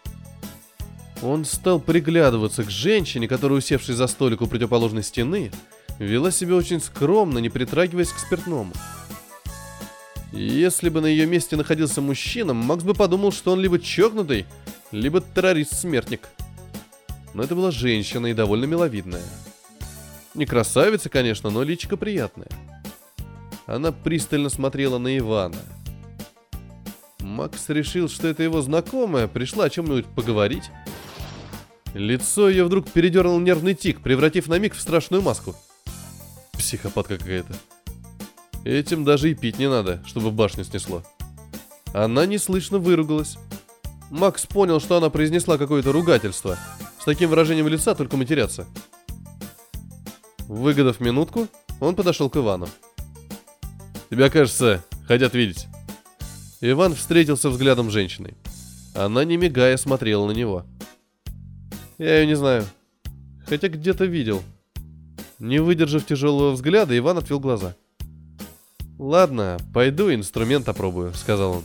Он 1.22 1.44
стал 1.44 1.80
приглядываться 1.80 2.62
к 2.62 2.70
женщине, 2.70 3.26
которая, 3.26 3.58
усевшись 3.58 3.96
за 3.96 4.06
столик 4.06 4.40
у 4.40 4.46
противоположной 4.46 5.02
стены, 5.02 5.50
вела 5.98 6.30
себя 6.30 6.54
очень 6.54 6.80
скромно, 6.80 7.38
не 7.38 7.48
притрагиваясь 7.48 8.12
к 8.12 8.18
спиртному. 8.18 8.72
Если 10.32 10.90
бы 10.90 11.00
на 11.00 11.06
ее 11.06 11.26
месте 11.26 11.56
находился 11.56 12.00
мужчина, 12.00 12.54
Макс 12.54 12.84
бы 12.84 12.94
подумал, 12.94 13.32
что 13.32 13.52
он 13.52 13.60
либо 13.60 13.80
чокнутый, 13.80 14.46
либо 14.92 15.20
террорист-смертник. 15.20 16.28
Но 17.34 17.42
это 17.42 17.54
была 17.54 17.70
женщина 17.70 18.28
и 18.28 18.34
довольно 18.34 18.66
миловидная. 18.66 19.22
Не 20.34 20.46
красавица, 20.46 21.08
конечно, 21.08 21.50
но 21.50 21.62
личико 21.62 21.96
приятное. 21.96 22.48
Она 23.66 23.90
пристально 23.90 24.50
смотрела 24.50 24.98
на 24.98 25.16
Ивана– 25.18 25.56
Макс 27.20 27.68
решил, 27.68 28.08
что 28.08 28.28
это 28.28 28.42
его 28.42 28.62
знакомая, 28.62 29.28
пришла 29.28 29.64
о 29.64 29.70
чем-нибудь 29.70 30.06
поговорить. 30.06 30.70
Лицо 31.94 32.48
ее 32.48 32.64
вдруг 32.64 32.90
передернул 32.90 33.40
нервный 33.40 33.74
тик, 33.74 34.00
превратив 34.00 34.46
на 34.48 34.58
миг 34.58 34.74
в 34.74 34.80
страшную 34.80 35.22
маску. 35.22 35.54
Психопатка 36.52 37.18
какая-то. 37.18 37.54
Этим 38.64 39.04
даже 39.04 39.30
и 39.30 39.34
пить 39.34 39.58
не 39.58 39.68
надо, 39.68 40.02
чтобы 40.06 40.30
башню 40.30 40.64
снесло. 40.64 41.02
Она 41.92 42.26
неслышно 42.26 42.78
выругалась. 42.78 43.38
Макс 44.10 44.46
понял, 44.46 44.80
что 44.80 44.96
она 44.96 45.10
произнесла 45.10 45.58
какое-то 45.58 45.92
ругательство. 45.92 46.58
С 47.00 47.04
таким 47.04 47.30
выражением 47.30 47.68
лица 47.68 47.94
только 47.94 48.16
матеряться. 48.16 48.66
Выгодав 50.46 51.00
минутку, 51.00 51.48
он 51.80 51.94
подошел 51.94 52.30
к 52.30 52.36
Ивану. 52.36 52.68
«Тебя, 54.10 54.30
кажется, 54.30 54.84
хотят 55.06 55.34
видеть». 55.34 55.68
Иван 56.60 56.94
встретился 56.94 57.50
взглядом 57.50 57.90
с 57.90 57.92
женщиной. 57.92 58.34
Она, 58.94 59.24
не 59.24 59.36
мигая, 59.36 59.76
смотрела 59.76 60.26
на 60.26 60.32
него. 60.32 60.64
Я 61.98 62.20
ее 62.20 62.26
не 62.26 62.36
знаю. 62.36 62.66
Хотя 63.46 63.68
где-то 63.68 64.04
видел. 64.04 64.42
Не 65.38 65.60
выдержав 65.60 66.04
тяжелого 66.04 66.50
взгляда, 66.50 66.98
Иван 66.98 67.18
отвел 67.18 67.38
глаза. 67.38 67.76
«Ладно, 68.98 69.58
пойду 69.72 70.12
инструмент 70.12 70.68
опробую»,— 70.68 71.12
сказал 71.14 71.58
он. 71.58 71.64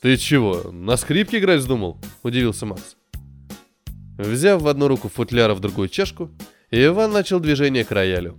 «Ты 0.00 0.16
чего, 0.16 0.70
на 0.70 0.96
скрипке 0.96 1.38
играть 1.38 1.58
вздумал?»— 1.58 1.98
удивился 2.22 2.66
Макс. 2.66 2.96
Взяв 4.16 4.62
в 4.62 4.68
одну 4.68 4.86
руку 4.86 5.08
футляра, 5.08 5.54
в 5.54 5.60
другую 5.60 5.88
чашку, 5.88 6.30
Иван 6.70 7.12
начал 7.12 7.40
движение 7.40 7.84
к 7.84 7.90
роялю. 7.90 8.38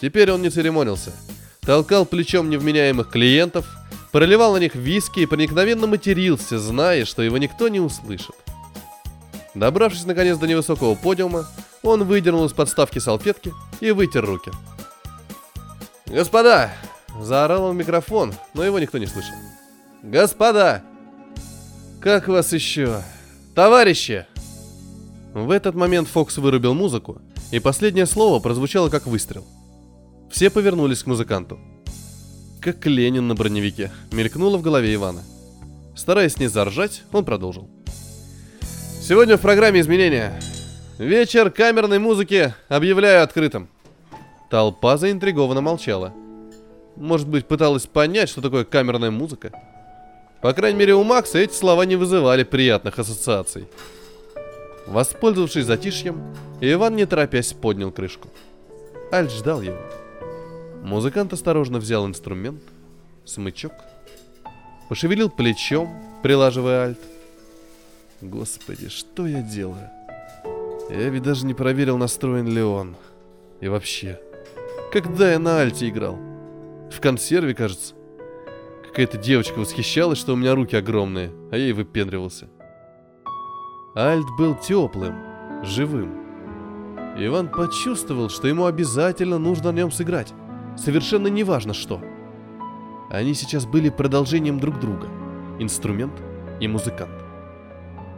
Теперь 0.00 0.30
он 0.32 0.40
не 0.40 0.48
церемонился. 0.48 1.12
Толкал 1.60 2.06
плечом 2.06 2.48
невменяемых 2.48 3.10
клиентов, 3.10 3.66
проливал 4.12 4.54
на 4.54 4.58
них 4.58 4.74
виски 4.74 5.20
и 5.20 5.26
проникновенно 5.26 5.86
матерился, 5.86 6.58
зная, 6.58 7.04
что 7.04 7.22
его 7.22 7.38
никто 7.38 7.68
не 7.68 7.80
услышит. 7.80 8.34
Добравшись 9.54 10.04
наконец 10.04 10.38
до 10.38 10.46
невысокого 10.46 10.94
подиума, 10.94 11.46
он 11.82 12.04
выдернул 12.04 12.44
из 12.44 12.52
подставки 12.52 12.98
салфетки 12.98 13.52
и 13.80 13.90
вытер 13.90 14.24
руки. 14.24 14.52
«Господа!»– 16.06 16.72
заорал 17.20 17.64
он 17.64 17.76
в 17.76 17.78
микрофон, 17.78 18.34
но 18.54 18.64
его 18.64 18.78
никто 18.78 18.98
не 18.98 19.06
слышал. 19.06 19.34
«Господа! 20.02 20.82
Как 22.00 22.28
вас 22.28 22.52
еще? 22.52 23.02
Товарищи!» 23.54 24.26
В 25.34 25.50
этот 25.50 25.74
момент 25.74 26.08
Фокс 26.08 26.38
вырубил 26.38 26.74
музыку, 26.74 27.20
и 27.52 27.60
последнее 27.60 28.06
слово 28.06 28.40
прозвучало 28.40 28.88
как 28.88 29.06
выстрел. 29.06 29.44
Все 30.30 30.50
повернулись 30.50 31.02
к 31.02 31.06
музыканту– 31.06 31.58
как 32.60 32.86
Ленин 32.86 33.26
на 33.26 33.34
броневике, 33.34 33.90
мелькнуло 34.12 34.58
в 34.58 34.62
голове 34.62 34.94
Ивана. 34.94 35.22
Стараясь 35.96 36.38
не 36.38 36.46
заржать, 36.46 37.02
он 37.12 37.24
продолжил. 37.24 37.68
Сегодня 39.00 39.36
в 39.36 39.40
программе 39.40 39.80
изменения. 39.80 40.40
Вечер 40.98 41.50
камерной 41.50 41.98
музыки 41.98 42.54
объявляю 42.68 43.22
открытым. 43.22 43.68
Толпа 44.50 44.96
заинтригованно 44.96 45.60
молчала. 45.60 46.12
Может 46.96 47.28
быть, 47.28 47.46
пыталась 47.46 47.86
понять, 47.86 48.28
что 48.28 48.42
такое 48.42 48.64
камерная 48.64 49.10
музыка? 49.10 49.52
По 50.42 50.52
крайней 50.52 50.78
мере, 50.78 50.94
у 50.94 51.02
Макса 51.02 51.38
эти 51.38 51.54
слова 51.54 51.82
не 51.84 51.96
вызывали 51.96 52.44
приятных 52.44 52.98
ассоциаций. 52.98 53.66
Воспользовавшись 54.86 55.66
затишьем, 55.66 56.34
Иван, 56.60 56.96
не 56.96 57.06
торопясь, 57.06 57.52
поднял 57.52 57.90
крышку. 57.90 58.28
Альт 59.12 59.30
ждал 59.30 59.62
его. 59.62 59.78
Музыкант 60.82 61.32
осторожно 61.32 61.78
взял 61.78 62.06
инструмент, 62.06 62.62
смычок, 63.24 63.72
пошевелил 64.88 65.30
плечом, 65.30 65.94
прилаживая 66.22 66.86
альт. 66.86 66.98
Господи, 68.20 68.88
что 68.88 69.26
я 69.26 69.42
делаю? 69.42 69.90
Я 70.90 71.08
ведь 71.08 71.22
даже 71.22 71.46
не 71.46 71.54
проверил, 71.54 71.96
настроен 71.96 72.48
ли 72.48 72.62
он. 72.62 72.96
И 73.60 73.68
вообще, 73.68 74.20
когда 74.92 75.32
я 75.32 75.38
на 75.38 75.60
альте 75.60 75.88
играл? 75.88 76.18
В 76.90 77.00
консерве, 77.00 77.54
кажется. 77.54 77.94
Какая-то 78.88 79.18
девочка 79.18 79.58
восхищалась, 79.58 80.18
что 80.18 80.32
у 80.32 80.36
меня 80.36 80.54
руки 80.54 80.74
огромные, 80.74 81.30
а 81.52 81.56
я 81.56 81.68
и 81.68 81.72
выпендривался. 81.72 82.48
Альт 83.94 84.26
был 84.36 84.56
теплым, 84.56 85.14
живым. 85.62 86.20
Иван 87.16 87.48
почувствовал, 87.48 88.28
что 88.28 88.48
ему 88.48 88.64
обязательно 88.64 89.38
нужно 89.38 89.72
на 89.72 89.76
нем 89.76 89.92
сыграть. 89.92 90.32
Совершенно 90.80 91.26
неважно 91.26 91.74
что. 91.74 92.00
Они 93.10 93.34
сейчас 93.34 93.66
были 93.66 93.90
продолжением 93.90 94.58
друг 94.58 94.80
друга. 94.80 95.08
Инструмент 95.58 96.14
и 96.58 96.68
музыкант. 96.68 97.22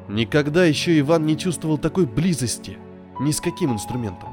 Никогда 0.09 0.65
еще 0.65 0.97
Иван 1.01 1.27
не 1.27 1.37
чувствовал 1.37 1.77
такой 1.77 2.07
близости 2.07 2.79
ни 3.19 3.33
с 3.33 3.41
каким 3.41 3.73
инструментом. 3.73 4.29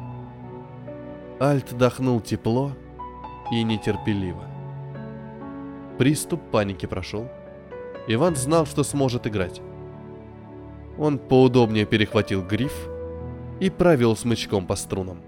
Альт 1.42 1.76
дохнул 1.76 2.22
тепло 2.22 2.74
и 3.52 3.64
нетерпеливо. 3.64 4.44
Приступ 5.98 6.42
паники 6.52 6.86
прошел. 6.86 7.28
Иван 8.08 8.36
знал, 8.36 8.68
что 8.68 8.84
сможет 8.84 9.26
играть. 9.26 9.60
Он 11.00 11.18
поудобнее 11.18 11.86
перехватил 11.86 12.44
гриф 12.44 12.90
и 13.60 13.72
провел 13.72 14.16
смычком 14.16 14.68
по 14.68 14.76
струнам. 14.76 15.22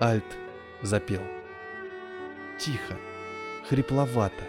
Альт 0.00 0.24
запел 0.82 1.22
тихо, 2.58 2.94
хрипловато, 3.68 4.44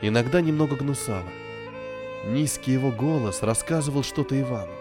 иногда 0.00 0.40
немного 0.40 0.76
гнусаво. 0.76 1.28
Низкий 2.26 2.72
его 2.72 2.90
голос 2.90 3.42
рассказывал 3.42 4.02
что-то 4.02 4.40
Ивану. 4.40 4.72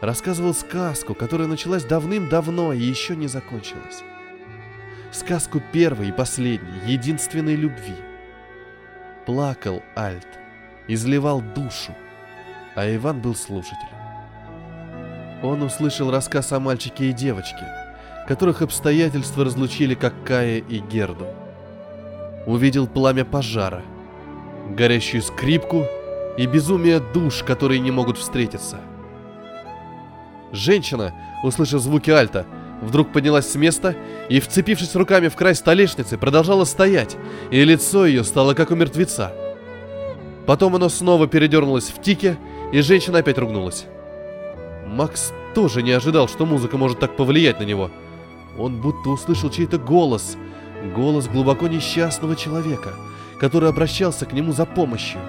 Рассказывал 0.00 0.54
сказку, 0.54 1.14
которая 1.14 1.48
началась 1.48 1.84
давным-давно 1.84 2.72
и 2.72 2.78
еще 2.78 3.16
не 3.16 3.26
закончилась. 3.26 4.02
Сказку 5.10 5.60
первой 5.72 6.08
и 6.08 6.12
последней, 6.12 6.92
единственной 6.92 7.56
любви. 7.56 7.96
Плакал 9.26 9.82
Альт, 9.96 10.28
изливал 10.86 11.40
душу, 11.40 11.94
а 12.74 12.94
Иван 12.94 13.20
был 13.20 13.34
слушателем. 13.34 13.88
Он 15.42 15.62
услышал 15.62 16.10
рассказ 16.10 16.52
о 16.52 16.60
мальчике 16.60 17.10
и 17.10 17.12
девочке, 17.12 17.66
которых 18.28 18.62
обстоятельства 18.62 19.44
разлучили 19.44 19.94
как 19.94 20.14
Кая 20.24 20.58
и 20.58 20.78
Герду. 20.78 21.26
Увидел 22.46 22.86
пламя 22.86 23.24
пожара, 23.24 23.82
горящую 24.68 25.22
скрипку 25.22 25.86
и 26.36 26.46
безумие 26.46 27.00
душ, 27.00 27.42
которые 27.42 27.80
не 27.80 27.90
могут 27.90 28.18
встретиться. 28.18 28.80
Женщина, 30.52 31.14
услышав 31.42 31.80
звуки 31.80 32.10
альта, 32.10 32.46
вдруг 32.80 33.12
поднялась 33.12 33.50
с 33.50 33.54
места 33.54 33.96
и, 34.28 34.40
вцепившись 34.40 34.94
руками 34.94 35.28
в 35.28 35.36
край 35.36 35.54
столешницы, 35.54 36.18
продолжала 36.18 36.64
стоять, 36.64 37.16
и 37.50 37.64
лицо 37.64 38.06
ее 38.06 38.24
стало 38.24 38.54
как 38.54 38.70
у 38.70 38.74
мертвеца. 38.74 39.32
Потом 40.46 40.76
оно 40.76 40.88
снова 40.88 41.26
передернулось 41.26 41.88
в 41.88 42.00
тике, 42.02 42.36
и 42.72 42.80
женщина 42.80 43.18
опять 43.18 43.38
ругнулась. 43.38 43.86
Макс 44.86 45.32
тоже 45.54 45.82
не 45.82 45.92
ожидал, 45.92 46.28
что 46.28 46.44
музыка 46.44 46.76
может 46.76 47.00
так 47.00 47.16
повлиять 47.16 47.58
на 47.60 47.64
него. 47.64 47.90
Он 48.58 48.80
будто 48.80 49.08
услышал 49.08 49.50
чей-то 49.50 49.78
голос, 49.78 50.36
голос 50.92 51.28
глубоко 51.28 51.66
несчастного 51.68 52.36
человека, 52.36 52.94
который 53.38 53.68
обращался 53.68 54.26
к 54.26 54.32
нему 54.32 54.52
за 54.52 54.66
помощью. 54.66 55.20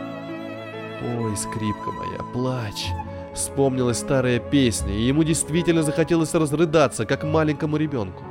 «Ой, 1.20 1.36
скрипка 1.38 1.92
моя, 1.92 2.20
плачь!» 2.34 2.88
Вспомнилась 3.34 4.00
старая 4.00 4.40
песня, 4.40 4.94
и 4.94 5.02
ему 5.02 5.24
действительно 5.24 5.84
захотелось 5.84 6.34
разрыдаться, 6.34 7.06
как 7.06 7.26
маленькому 7.26 7.76
ребенку. 7.76 8.24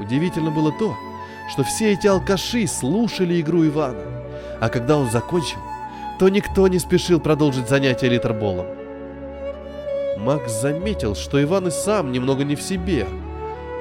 Удивительно 0.00 0.50
было 0.50 0.72
то, 0.72 0.96
что 1.52 1.64
все 1.64 1.92
эти 1.92 2.06
алкаши 2.06 2.66
слушали 2.66 3.40
игру 3.42 3.66
Ивана, 3.66 4.02
а 4.60 4.70
когда 4.70 4.96
он 4.96 5.10
закончил, 5.10 5.58
то 6.18 6.30
никто 6.30 6.66
не 6.68 6.78
спешил 6.78 7.20
продолжить 7.20 7.68
занятие 7.68 8.08
литерболом. 8.08 8.66
Макс 10.18 10.50
заметил, 10.50 11.14
что 11.14 11.42
Иван 11.42 11.68
и 11.68 11.70
сам 11.70 12.10
немного 12.10 12.44
не 12.44 12.56
в 12.56 12.62
себе. 12.62 13.06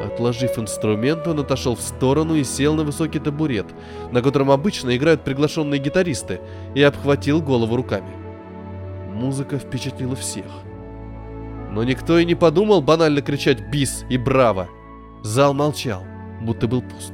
Отложив 0.03 0.59
инструмент, 0.59 1.27
он 1.27 1.39
отошел 1.39 1.75
в 1.75 1.81
сторону 1.81 2.35
и 2.35 2.43
сел 2.43 2.75
на 2.75 2.83
высокий 2.83 3.19
табурет, 3.19 3.67
на 4.11 4.21
котором 4.21 4.51
обычно 4.51 4.95
играют 4.95 5.23
приглашенные 5.23 5.79
гитаристы, 5.79 6.41
и 6.75 6.81
обхватил 6.81 7.41
голову 7.41 7.75
руками. 7.75 8.11
Музыка 9.13 9.57
впечатлила 9.57 10.15
всех. 10.15 10.45
Но 11.71 11.83
никто 11.83 12.19
и 12.19 12.25
не 12.25 12.35
подумал 12.35 12.81
банально 12.81 13.21
кричать 13.21 13.69
«Бис!» 13.71 14.03
и 14.09 14.17
«Браво!». 14.17 14.67
Зал 15.23 15.53
молчал, 15.53 16.03
будто 16.41 16.67
был 16.67 16.81
пуст. 16.81 17.13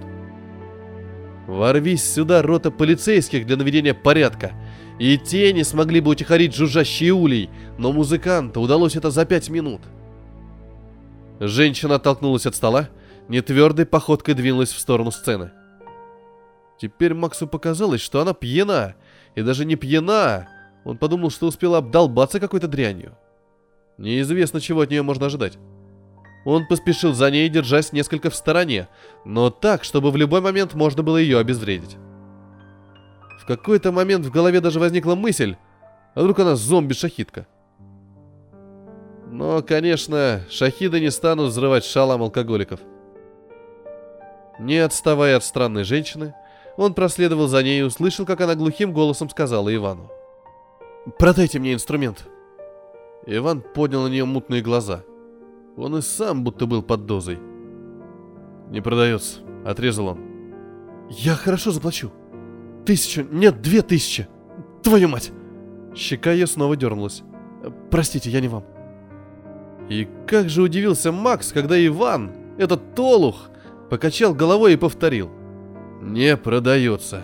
Ворвись 1.48 2.04
сюда 2.04 2.42
рота 2.42 2.72
полицейских 2.72 3.46
для 3.46 3.56
наведения 3.56 3.94
порядка, 3.94 4.54
и 4.98 5.18
те 5.18 5.54
не 5.54 5.64
смогли 5.64 6.02
бы 6.02 6.12
утихарить 6.12 6.56
жужжащий 6.56 7.12
улей, 7.12 7.50
но 7.78 7.92
музыканту 7.92 8.62
удалось 8.62 8.96
это 8.96 9.12
за 9.12 9.26
пять 9.26 9.50
минут. 9.50 9.82
Женщина 11.40 11.96
оттолкнулась 11.96 12.46
от 12.46 12.56
стола, 12.56 12.90
нетвердой 13.30 13.86
походкой 13.86 14.34
двинулась 14.34 14.74
в 14.74 14.80
сторону 14.80 15.12
сцены. 15.12 15.52
Теперь 16.80 17.14
Максу 17.14 17.48
показалось, 17.48 18.02
что 18.02 18.22
она 18.22 18.34
пьяна, 18.34 18.96
и 19.36 19.42
даже 19.42 19.66
не 19.66 19.76
пьяна, 19.76 20.48
он 20.84 20.98
подумал, 20.98 21.30
что 21.30 21.48
успела 21.48 21.78
обдолбаться 21.78 22.40
какой-то 22.40 22.68
дрянью. 22.68 23.18
Неизвестно, 23.98 24.62
чего 24.62 24.82
от 24.82 24.90
нее 24.90 25.02
можно 25.02 25.26
ожидать. 25.26 25.58
Он 26.46 26.68
поспешил 26.68 27.14
за 27.14 27.30
ней, 27.32 27.50
держась 27.50 27.92
несколько 27.92 28.30
в 28.30 28.36
стороне, 28.36 28.88
но 29.26 29.50
так, 29.50 29.84
чтобы 29.84 30.12
в 30.12 30.18
любой 30.18 30.40
момент 30.42 30.74
можно 30.74 31.04
было 31.04 31.18
ее 31.18 31.38
обезвредить. 31.38 31.98
В 33.42 33.46
какой-то 33.46 33.92
момент 33.92 34.26
в 34.26 34.32
голове 34.32 34.62
даже 34.62 34.80
возникла 34.80 35.16
мысль, 35.16 35.56
а 36.16 36.22
вдруг 36.22 36.40
она 36.40 36.56
зомби-шахидка. 36.56 37.48
Но, 39.30 39.62
конечно, 39.62 40.42
шахиды 40.50 41.00
не 41.00 41.12
станут 41.12 41.50
взрывать 41.50 41.86
шалам 41.86 42.24
алкоголиков. 42.24 42.80
Не 44.60 44.80
отставая 44.80 45.38
от 45.38 45.44
странной 45.44 45.84
женщины, 45.84 46.34
он 46.78 46.96
проследовал 46.96 47.48
за 47.48 47.62
ней 47.62 47.80
и 47.80 47.84
услышал, 47.84 48.26
как 48.26 48.42
она 48.42 48.56
глухим 48.56 48.92
голосом 48.92 49.30
сказала 49.30 49.74
Ивану. 49.74 50.10
«Продайте 51.20 51.60
мне 51.60 51.74
инструмент». 51.74 52.28
Иван 53.28 53.62
поднял 53.62 54.04
на 54.04 54.08
нее 54.08 54.26
мутные 54.26 54.62
глаза. 54.62 55.04
Он 55.78 55.98
и 55.98 56.02
сам 56.02 56.44
будто 56.44 56.66
был 56.66 56.82
под 56.82 57.06
дозой. 57.06 57.40
«Не 58.70 58.82
продается»,— 58.82 59.42
отрезал 59.66 60.08
он. 60.08 60.20
«Я 61.10 61.36
хорошо 61.36 61.72
заплачу. 61.72 62.12
Тысячу, 62.86 63.28
нет, 63.30 63.62
две 63.62 63.84
тысячи. 63.84 64.28
Твою 64.82 65.08
мать!» 65.08 65.32
Щека 65.96 66.32
ее 66.32 66.48
снова 66.48 66.76
дернулась. 66.76 67.22
«Простите, 67.92 68.32
я 68.32 68.42
не 68.42 68.48
вам». 68.48 68.79
И 69.90 70.08
как 70.28 70.50
же 70.50 70.62
удивился 70.62 71.12
Макс, 71.12 71.52
когда 71.52 71.84
Иван, 71.86 72.32
этот 72.58 72.96
толух, 72.96 73.50
покачал 73.90 74.34
головой 74.34 74.74
и 74.74 74.78
повторил. 74.78 75.30
«Не 76.02 76.38
продается». 76.38 77.24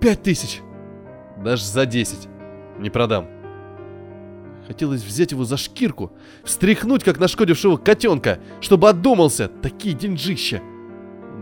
«Пять 0.00 0.22
тысяч». 0.22 0.60
«Даже 1.42 1.64
за 1.64 1.86
десять». 1.86 2.28
Не 2.78 2.90
продам. 2.90 3.26
Хотелось 4.66 5.02
взять 5.02 5.32
его 5.32 5.44
за 5.44 5.56
шкирку, 5.56 6.12
встряхнуть, 6.44 7.02
как 7.02 7.18
нашкодившего 7.18 7.76
котенка, 7.76 8.38
чтобы 8.60 8.88
отдумался. 8.88 9.48
Такие 9.62 9.94
деньжища. 9.94 10.60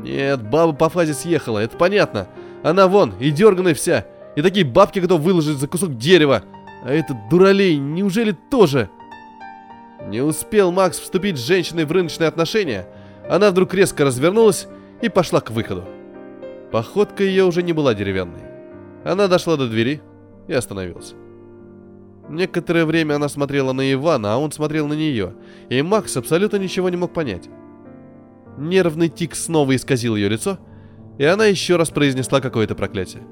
Нет, 0.03 0.49
баба 0.49 0.73
по 0.73 0.89
фазе 0.89 1.13
съехала, 1.13 1.59
это 1.59 1.77
понятно. 1.77 2.29
Она 2.63 2.87
вон, 2.87 3.15
и 3.19 3.31
дерганая 3.31 3.75
вся. 3.75 4.07
И 4.37 4.43
такие 4.43 4.65
бабки 4.65 5.01
готов 5.01 5.21
выложить 5.21 5.59
за 5.59 5.67
кусок 5.67 5.97
дерева. 5.97 6.45
А 6.85 6.93
этот 6.93 7.17
дуралей, 7.29 7.77
неужели 7.77 8.37
тоже? 8.51 8.89
Не 10.05 10.21
успел 10.21 10.71
Макс 10.71 10.99
вступить 10.99 11.37
с 11.37 11.47
женщиной 11.47 11.85
в 11.85 11.93
рыночные 11.93 12.29
отношения, 12.29 12.87
она 13.29 13.51
вдруг 13.51 13.75
резко 13.75 14.05
развернулась 14.05 14.69
и 15.03 15.09
пошла 15.09 15.41
к 15.41 15.51
выходу. 15.51 15.85
Походка 16.71 17.25
ее 17.25 17.45
уже 17.45 17.63
не 17.63 17.73
была 17.73 17.95
деревянной. 17.95 18.43
Она 19.05 19.29
дошла 19.29 19.57
до 19.57 19.69
двери 19.69 20.01
и 20.49 20.53
остановилась. 20.53 21.15
Некоторое 22.29 22.85
время 22.85 23.15
она 23.15 23.29
смотрела 23.29 23.73
на 23.73 23.93
Ивана, 23.93 24.35
а 24.35 24.39
он 24.39 24.51
смотрел 24.51 24.89
на 24.89 24.95
нее, 24.95 25.35
и 25.69 25.81
Макс 25.83 26.17
абсолютно 26.17 26.57
ничего 26.57 26.89
не 26.89 26.97
мог 26.97 27.13
понять. 27.13 27.49
Нервный 28.59 29.09
тик 29.09 29.35
снова 29.35 29.77
исказил 29.77 30.17
ее 30.17 30.29
лицо, 30.29 30.59
и 31.19 31.25
она 31.25 31.47
еще 31.47 31.77
раз 31.77 31.91
произнесла 31.91 32.41
какое-то 32.41 32.75
проклятие. 32.75 33.23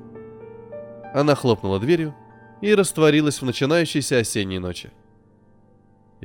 Она 1.12 1.34
хлопнула 1.34 1.80
дверью 1.80 2.14
и 2.60 2.74
растворилась 2.74 3.40
в 3.40 3.44
начинающейся 3.44 4.18
осенней 4.18 4.58
ночи. 4.58 4.90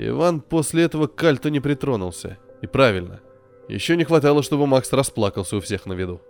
Иван 0.07 0.41
после 0.41 0.83
этого 0.83 1.07
к 1.07 1.15
кальту 1.15 1.49
не 1.49 1.59
притронулся. 1.59 2.38
И 2.62 2.67
правильно. 2.67 3.21
Еще 3.67 3.95
не 3.95 4.03
хватало, 4.03 4.43
чтобы 4.43 4.65
Макс 4.65 4.91
расплакался 4.93 5.57
у 5.57 5.62
всех 5.62 5.85
на 5.85 5.93
виду. 5.93 6.21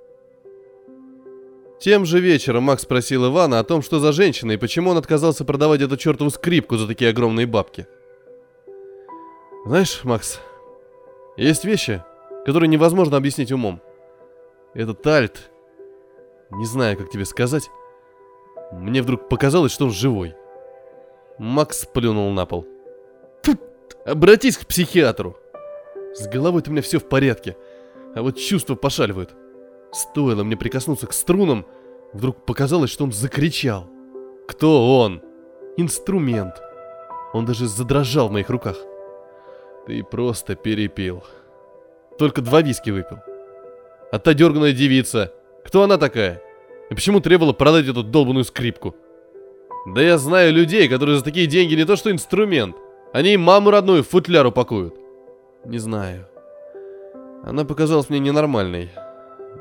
Тем 1.80 2.06
же 2.06 2.20
вечером 2.20 2.64
Макс 2.64 2.84
спросил 2.84 3.28
Ивана 3.28 3.60
о 3.60 3.64
том, 3.64 3.82
что 3.82 4.00
за 4.00 4.12
женщина 4.12 4.52
и 4.52 4.58
почему 4.58 4.92
он 4.92 4.98
отказался 4.98 5.46
продавать 5.46 5.82
эту 5.82 5.96
чертову 5.96 6.30
скрипку 6.30 6.76
за 6.76 6.88
такие 6.88 7.12
огромные 7.12 7.48
бабки. 7.48 7.88
Знаешь, 9.66 10.04
Макс, 10.04 10.42
есть 11.38 11.64
вещи, 11.64 12.04
которые 12.46 12.68
невозможно 12.68 13.16
объяснить 13.16 13.52
умом. 13.52 13.82
Этот 14.74 15.06
альт, 15.08 15.52
не 16.52 16.66
знаю, 16.66 16.98
как 16.98 17.10
тебе 17.10 17.24
сказать, 17.24 17.70
мне 18.72 19.02
вдруг 19.02 19.30
показалось, 19.30 19.72
что 19.72 19.86
он 19.86 19.92
живой. 19.92 20.36
Макс 21.38 21.86
плюнул 21.86 22.32
на 22.32 22.46
пол. 22.46 22.68
Обратись 24.06 24.58
к 24.58 24.66
психиатру. 24.66 25.38
С 26.14 26.28
головой-то 26.28 26.70
у 26.70 26.74
меня 26.74 26.82
все 26.82 27.00
в 27.00 27.08
порядке, 27.08 27.56
а 28.16 28.22
вот 28.22 28.38
чувства 28.38 28.76
пошаливают. 28.76 29.32
Стоило 29.92 30.44
мне 30.44 30.58
прикоснуться 30.58 31.08
к 31.08 31.14
струнам, 31.14 31.66
вдруг 32.14 32.46
показалось, 32.46 32.90
что 32.90 33.04
он 33.04 33.12
закричал. 33.12 33.88
Кто 34.48 35.00
он? 35.00 35.22
Инструмент. 35.78 36.56
Он 37.34 37.46
даже 37.46 37.68
задрожал 37.68 38.30
в 38.30 38.32
моих 38.32 38.50
руках. 38.50 38.78
Ты 39.86 40.04
просто 40.04 40.56
перепил. 40.56 41.24
Только 42.18 42.42
два 42.42 42.62
виски 42.62 42.90
выпил. 42.90 43.20
А 44.12 44.20
та 44.20 44.34
дерганая 44.34 44.74
девица, 44.74 45.32
кто 45.64 45.84
она 45.84 45.98
такая? 45.98 46.42
И 46.90 46.96
почему 46.96 47.20
требовала 47.20 47.54
продать 47.54 47.88
эту 47.88 48.04
долбанную 48.04 48.44
скрипку? 48.44 48.96
Да 49.86 50.02
я 50.02 50.18
знаю 50.18 50.52
людей, 50.52 50.88
которые 50.90 51.18
за 51.18 51.24
такие 51.24 51.48
деньги 51.48 51.76
не 51.76 51.86
то 51.86 51.96
что 51.96 52.12
инструмент. 52.12 52.76
Они 53.12 53.38
маму 53.38 53.72
родную 53.72 54.04
в 54.04 54.08
футляр 54.08 54.46
упакуют. 54.46 54.96
Не 55.66 55.80
знаю. 55.80 56.28
Она 57.44 57.66
показалась 57.66 58.10
мне 58.10 58.20
ненормальной. 58.20 58.92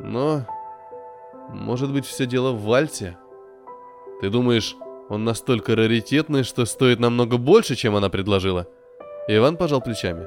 Но... 0.01 0.47
Может 1.49 1.91
быть, 1.93 2.05
все 2.05 2.27
дело 2.27 2.53
в 2.53 2.63
вальсе? 2.65 3.17
Ты 4.21 4.29
думаешь, 4.29 4.77
он 5.09 5.25
настолько 5.25 5.75
раритетный, 5.75 6.43
что 6.43 6.67
стоит 6.67 7.01
намного 7.01 7.39
больше, 7.39 7.75
чем 7.75 7.97
она 7.97 8.11
предложила? 8.11 8.67
Иван 9.29 9.57
пожал 9.57 9.81
плечами. 9.81 10.27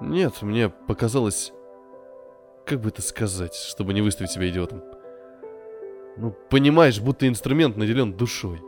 Нет, 0.00 0.42
мне 0.42 0.68
показалось... 0.68 1.52
Как 2.64 2.80
бы 2.80 2.88
это 2.88 3.02
сказать, 3.02 3.54
чтобы 3.54 3.94
не 3.94 4.02
выставить 4.02 4.30
себя 4.30 4.48
идиотом? 4.48 4.82
Ну, 6.16 6.34
понимаешь, 6.50 7.00
будто 7.00 7.28
инструмент 7.28 7.76
наделен 7.76 8.12
душой. 8.12 8.60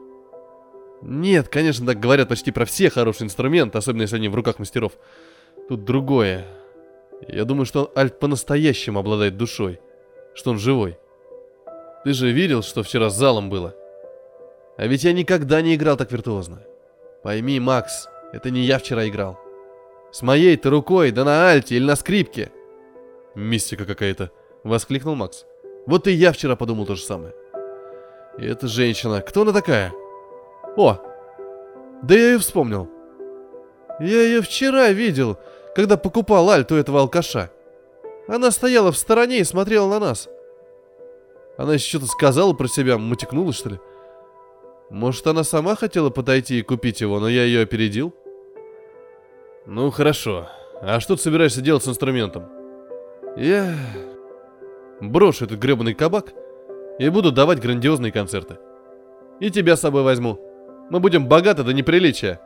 Нет, 1.03 1.49
конечно, 1.49 1.87
так 1.87 2.01
говорят 2.01 2.29
почти 2.29 2.51
про 2.51 2.65
все 2.65 2.91
хорошие 2.91 3.27
инструменты, 3.27 3.79
особенно 3.79 4.03
если 4.03 4.17
они 4.17 4.29
в 4.29 4.35
руках 4.35 4.59
мастеров. 4.59 4.93
Тут 5.69 5.85
другое. 5.85 6.47
Я 7.27 7.45
думаю, 7.45 7.67
что 7.67 7.93
Альт 7.97 8.19
по-настоящему 8.19 8.99
обладает 8.99 9.37
душой. 9.37 9.81
Что 10.35 10.51
он 10.51 10.59
живой. 10.59 10.99
Ты 12.05 12.13
же 12.13 12.31
видел, 12.31 12.63
что 12.63 12.83
вчера 12.83 13.11
с 13.11 13.17
залом 13.17 13.51
было? 13.51 13.75
А 14.77 14.87
ведь 14.87 15.05
я 15.05 15.13
никогда 15.13 15.61
не 15.61 15.75
играл 15.75 15.97
так 15.97 16.13
виртуозно. 16.13 16.63
Пойми, 17.23 17.59
Макс, 17.59 18.09
это 18.33 18.51
не 18.51 18.63
я 18.63 18.79
вчера 18.79 19.09
играл. 19.09 19.39
С 20.13 20.23
моей-то 20.23 20.71
рукой, 20.71 21.11
да 21.11 21.25
на 21.25 21.51
альте 21.51 21.77
или 21.77 21.85
на 21.85 21.97
скрипке. 21.97 22.51
Мистика 23.35 23.85
какая-то, 23.85 24.31
воскликнул 24.65 25.17
Макс. 25.17 25.45
Вот 25.87 26.07
и 26.07 26.13
я 26.13 26.33
вчера 26.33 26.57
подумал 26.57 26.87
то 26.87 26.95
же 26.95 27.03
самое. 27.03 27.35
И 28.39 28.47
эта 28.47 28.69
женщина, 28.69 29.21
кто 29.21 29.43
она 29.43 29.53
такая? 29.53 29.93
О, 30.79 30.97
да 32.05 32.15
я 32.15 32.33
ее 32.33 32.39
вспомнил. 32.39 32.89
Я 33.99 34.23
ее 34.23 34.43
вчера 34.43 34.91
видел, 34.91 35.37
когда 35.75 35.97
покупал 35.97 36.49
альту 36.51 36.77
этого 36.77 37.01
алкаша. 37.01 37.51
Она 38.29 38.53
стояла 38.53 38.93
в 38.93 38.97
стороне 38.97 39.41
и 39.41 39.45
смотрела 39.45 39.89
на 39.89 39.99
нас. 39.99 40.29
Она 41.57 41.75
еще 41.75 41.89
что-то 41.89 42.07
сказала 42.07 42.53
про 42.53 42.69
себя, 42.69 42.97
мотикнула, 42.97 43.53
что 43.53 43.71
ли? 43.71 43.81
Может, 44.89 45.27
она 45.27 45.43
сама 45.43 45.75
хотела 45.75 46.11
подойти 46.11 46.61
и 46.61 46.63
купить 46.63 47.01
его, 47.01 47.19
но 47.19 47.29
я 47.29 47.43
ее 47.43 47.63
опередил? 47.63 48.15
Ну, 49.67 49.91
хорошо. 49.91 50.47
А 50.81 51.01
что 51.01 51.17
ты 51.17 51.23
собираешься 51.23 51.61
делать 51.61 51.83
с 51.83 51.89
инструментом? 51.89 52.45
Я 53.37 53.75
брошу 55.01 55.47
этот 55.47 55.59
гребаный 55.59 55.95
кабак 55.95 56.35
и 57.01 57.09
буду 57.09 57.33
давать 57.33 57.61
грандиозные 57.61 58.13
концерты. 58.13 58.59
И 59.41 59.51
тебя 59.51 59.77
с 59.77 59.81
собой 59.81 60.05
возьму. 60.05 60.48
Мы 60.91 61.01
будем 61.01 61.27
богаты 61.27 61.65
до 61.65 61.73
неприличия. 61.73 62.41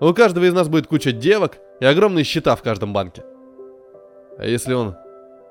У 0.00 0.12
каждого 0.12 0.44
из 0.44 0.52
нас 0.52 0.68
будет 0.68 0.86
куча 0.86 1.12
девок 1.12 1.58
и 1.80 1.86
огромные 1.86 2.24
счета 2.24 2.54
в 2.54 2.62
каждом 2.62 2.92
банке. 2.92 3.24
А 4.38 4.44
если 4.44 4.74
он, 4.74 4.94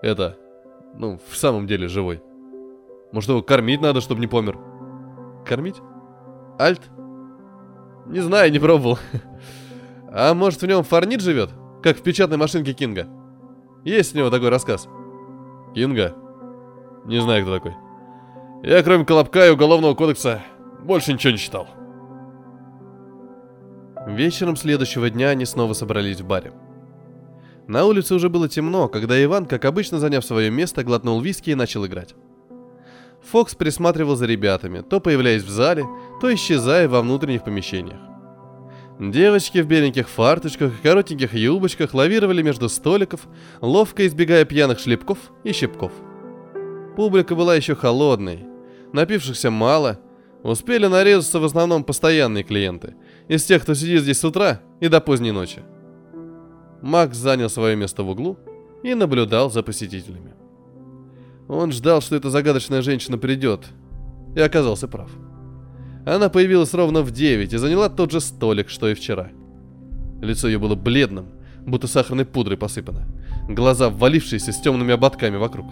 это, 0.01 0.37
ну, 0.95 1.19
в 1.27 1.35
самом 1.35 1.65
деле 1.65 1.87
живой? 1.87 2.21
Может, 3.11 3.29
его 3.29 3.41
кормить 3.41 3.81
надо, 3.81 4.01
чтобы 4.01 4.21
не 4.21 4.27
помер? 4.27 4.57
Кормить? 5.45 5.77
Альт? 6.59 6.81
Не 8.05 8.19
знаю, 8.19 8.51
не 8.51 8.59
пробовал. 8.59 8.99
А 10.17 10.33
может, 10.33 10.61
в 10.61 10.65
нем 10.65 10.83
фарнит 10.83 11.19
живет? 11.19 11.49
Как 11.83 11.97
в 11.97 12.01
печатной 12.01 12.37
машинке 12.37 12.71
Кинга? 12.71 13.05
Есть 13.83 14.15
у 14.15 14.17
него 14.17 14.29
такой 14.29 14.47
рассказ. 14.47 14.87
Кинга? 15.73 16.15
Не 17.03 17.19
знаю, 17.19 17.43
кто 17.43 17.55
такой. 17.55 17.75
Я, 18.63 18.81
кроме 18.81 19.03
Колобка 19.03 19.45
и 19.45 19.51
Уголовного 19.51 19.93
кодекса, 19.93 20.41
больше 20.81 21.11
ничего 21.11 21.31
не 21.31 21.37
читал. 21.37 21.67
Вечером 24.07 24.55
следующего 24.55 25.09
дня 25.09 25.29
они 25.29 25.45
снова 25.45 25.73
собрались 25.73 26.21
в 26.21 26.27
баре. 26.27 26.53
На 27.67 27.85
улице 27.85 28.13
уже 28.13 28.29
было 28.29 28.47
темно, 28.47 28.87
когда 28.87 29.21
Иван, 29.23 29.47
как 29.47 29.65
обычно 29.65 29.99
заняв 29.99 30.23
свое 30.23 30.51
место, 30.51 30.83
глотнул 30.83 31.19
виски 31.21 31.49
и 31.49 31.55
начал 31.55 31.85
играть. 31.85 32.13
Фокс 33.31 33.55
присматривал 33.55 34.15
за 34.15 34.27
ребятами, 34.27 34.81
то 34.81 34.99
появляясь 34.99 35.41
в 35.41 35.49
зале, 35.49 35.83
то 36.21 36.31
исчезая 36.31 36.87
во 36.87 37.01
внутренних 37.01 37.43
помещениях. 37.43 37.99
Девочки 38.99 39.57
в 39.57 39.67
беленьких 39.67 40.07
фарточках 40.07 40.71
и 40.71 40.83
коротеньких 40.83 41.33
юбочках 41.33 41.93
лавировали 41.95 42.43
между 42.43 42.69
столиков, 42.69 43.21
ловко 43.59 44.05
избегая 44.05 44.45
пьяных 44.45 44.79
шлепков 44.79 45.17
и 45.43 45.51
щепков. 45.51 45.91
Публика 46.95 47.35
была 47.35 47.55
еще 47.55 47.75
холодной, 47.75 48.45
напившихся 48.93 49.49
мало, 49.49 49.99
успели 50.43 50.85
нарезаться 50.85 51.39
в 51.39 51.43
основном 51.43 51.83
постоянные 51.83 52.43
клиенты, 52.43 52.95
из 53.27 53.43
тех, 53.43 53.61
кто 53.63 53.73
сидит 53.73 54.03
здесь 54.03 54.19
с 54.19 54.25
утра 54.25 54.61
и 54.79 54.87
до 54.87 55.01
поздней 55.01 55.31
ночи. 55.31 55.63
Макс 56.81 57.17
занял 57.17 57.49
свое 57.49 57.75
место 57.75 58.03
в 58.03 58.09
углу 58.09 58.37
и 58.83 58.93
наблюдал 58.93 59.49
за 59.49 59.63
посетителями. 59.63 60.33
Он 61.47 61.71
ждал, 61.71 62.01
что 62.01 62.15
эта 62.15 62.29
загадочная 62.29 62.81
женщина 62.81 63.17
придет, 63.17 63.65
и 64.35 64.39
оказался 64.39 64.87
прав. 64.87 65.09
Она 66.05 66.29
появилась 66.29 66.73
ровно 66.73 67.01
в 67.01 67.11
9 67.11 67.53
и 67.53 67.57
заняла 67.57 67.89
тот 67.89 68.11
же 68.11 68.21
столик, 68.21 68.69
что 68.69 68.87
и 68.89 68.93
вчера. 68.93 69.29
Лицо 70.21 70.47
ее 70.47 70.59
было 70.59 70.75
бледным, 70.75 71.27
будто 71.65 71.87
сахарной 71.87 72.25
пудрой 72.25 72.57
посыпано. 72.57 73.07
Глаза 73.49 73.89
ввалившиеся 73.89 74.51
с 74.51 74.61
темными 74.61 74.93
ободками 74.93 75.37
вокруг. 75.37 75.65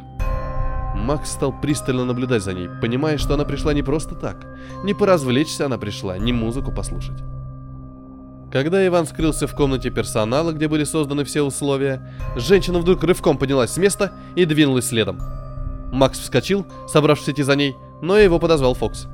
Макс 0.96 1.32
стал 1.32 1.60
пристально 1.60 2.06
наблюдать 2.06 2.44
за 2.44 2.54
ней, 2.54 2.70
понимая, 2.82 3.18
что 3.18 3.34
она 3.34 3.46
пришла 3.46 3.74
не 3.74 3.84
просто 3.84 4.16
так. 4.16 4.46
Не 4.84 4.94
поразвлечься 4.94 5.66
она 5.66 5.78
пришла, 5.78 6.18
не 6.18 6.34
музыку 6.34 6.72
послушать. 6.72 7.22
Когда 8.54 8.86
Иван 8.86 9.08
скрылся 9.08 9.48
в 9.48 9.56
комнате 9.56 9.90
персонала, 9.90 10.52
где 10.52 10.68
были 10.68 10.84
созданы 10.84 11.24
все 11.24 11.42
условия, 11.42 12.08
женщина 12.36 12.78
вдруг 12.78 13.04
рывком 13.04 13.40
поднялась 13.40 13.72
с 13.72 13.78
места 13.78 14.12
и 14.36 14.46
двинулась 14.46 14.86
следом. 14.86 15.20
Макс 15.92 16.20
вскочил, 16.20 16.64
собравшись 16.88 17.30
идти 17.30 17.42
за 17.42 17.56
ней, 17.56 17.76
но 18.04 18.16
его 18.16 18.38
подозвал 18.38 18.76
Фокс. 18.76 19.08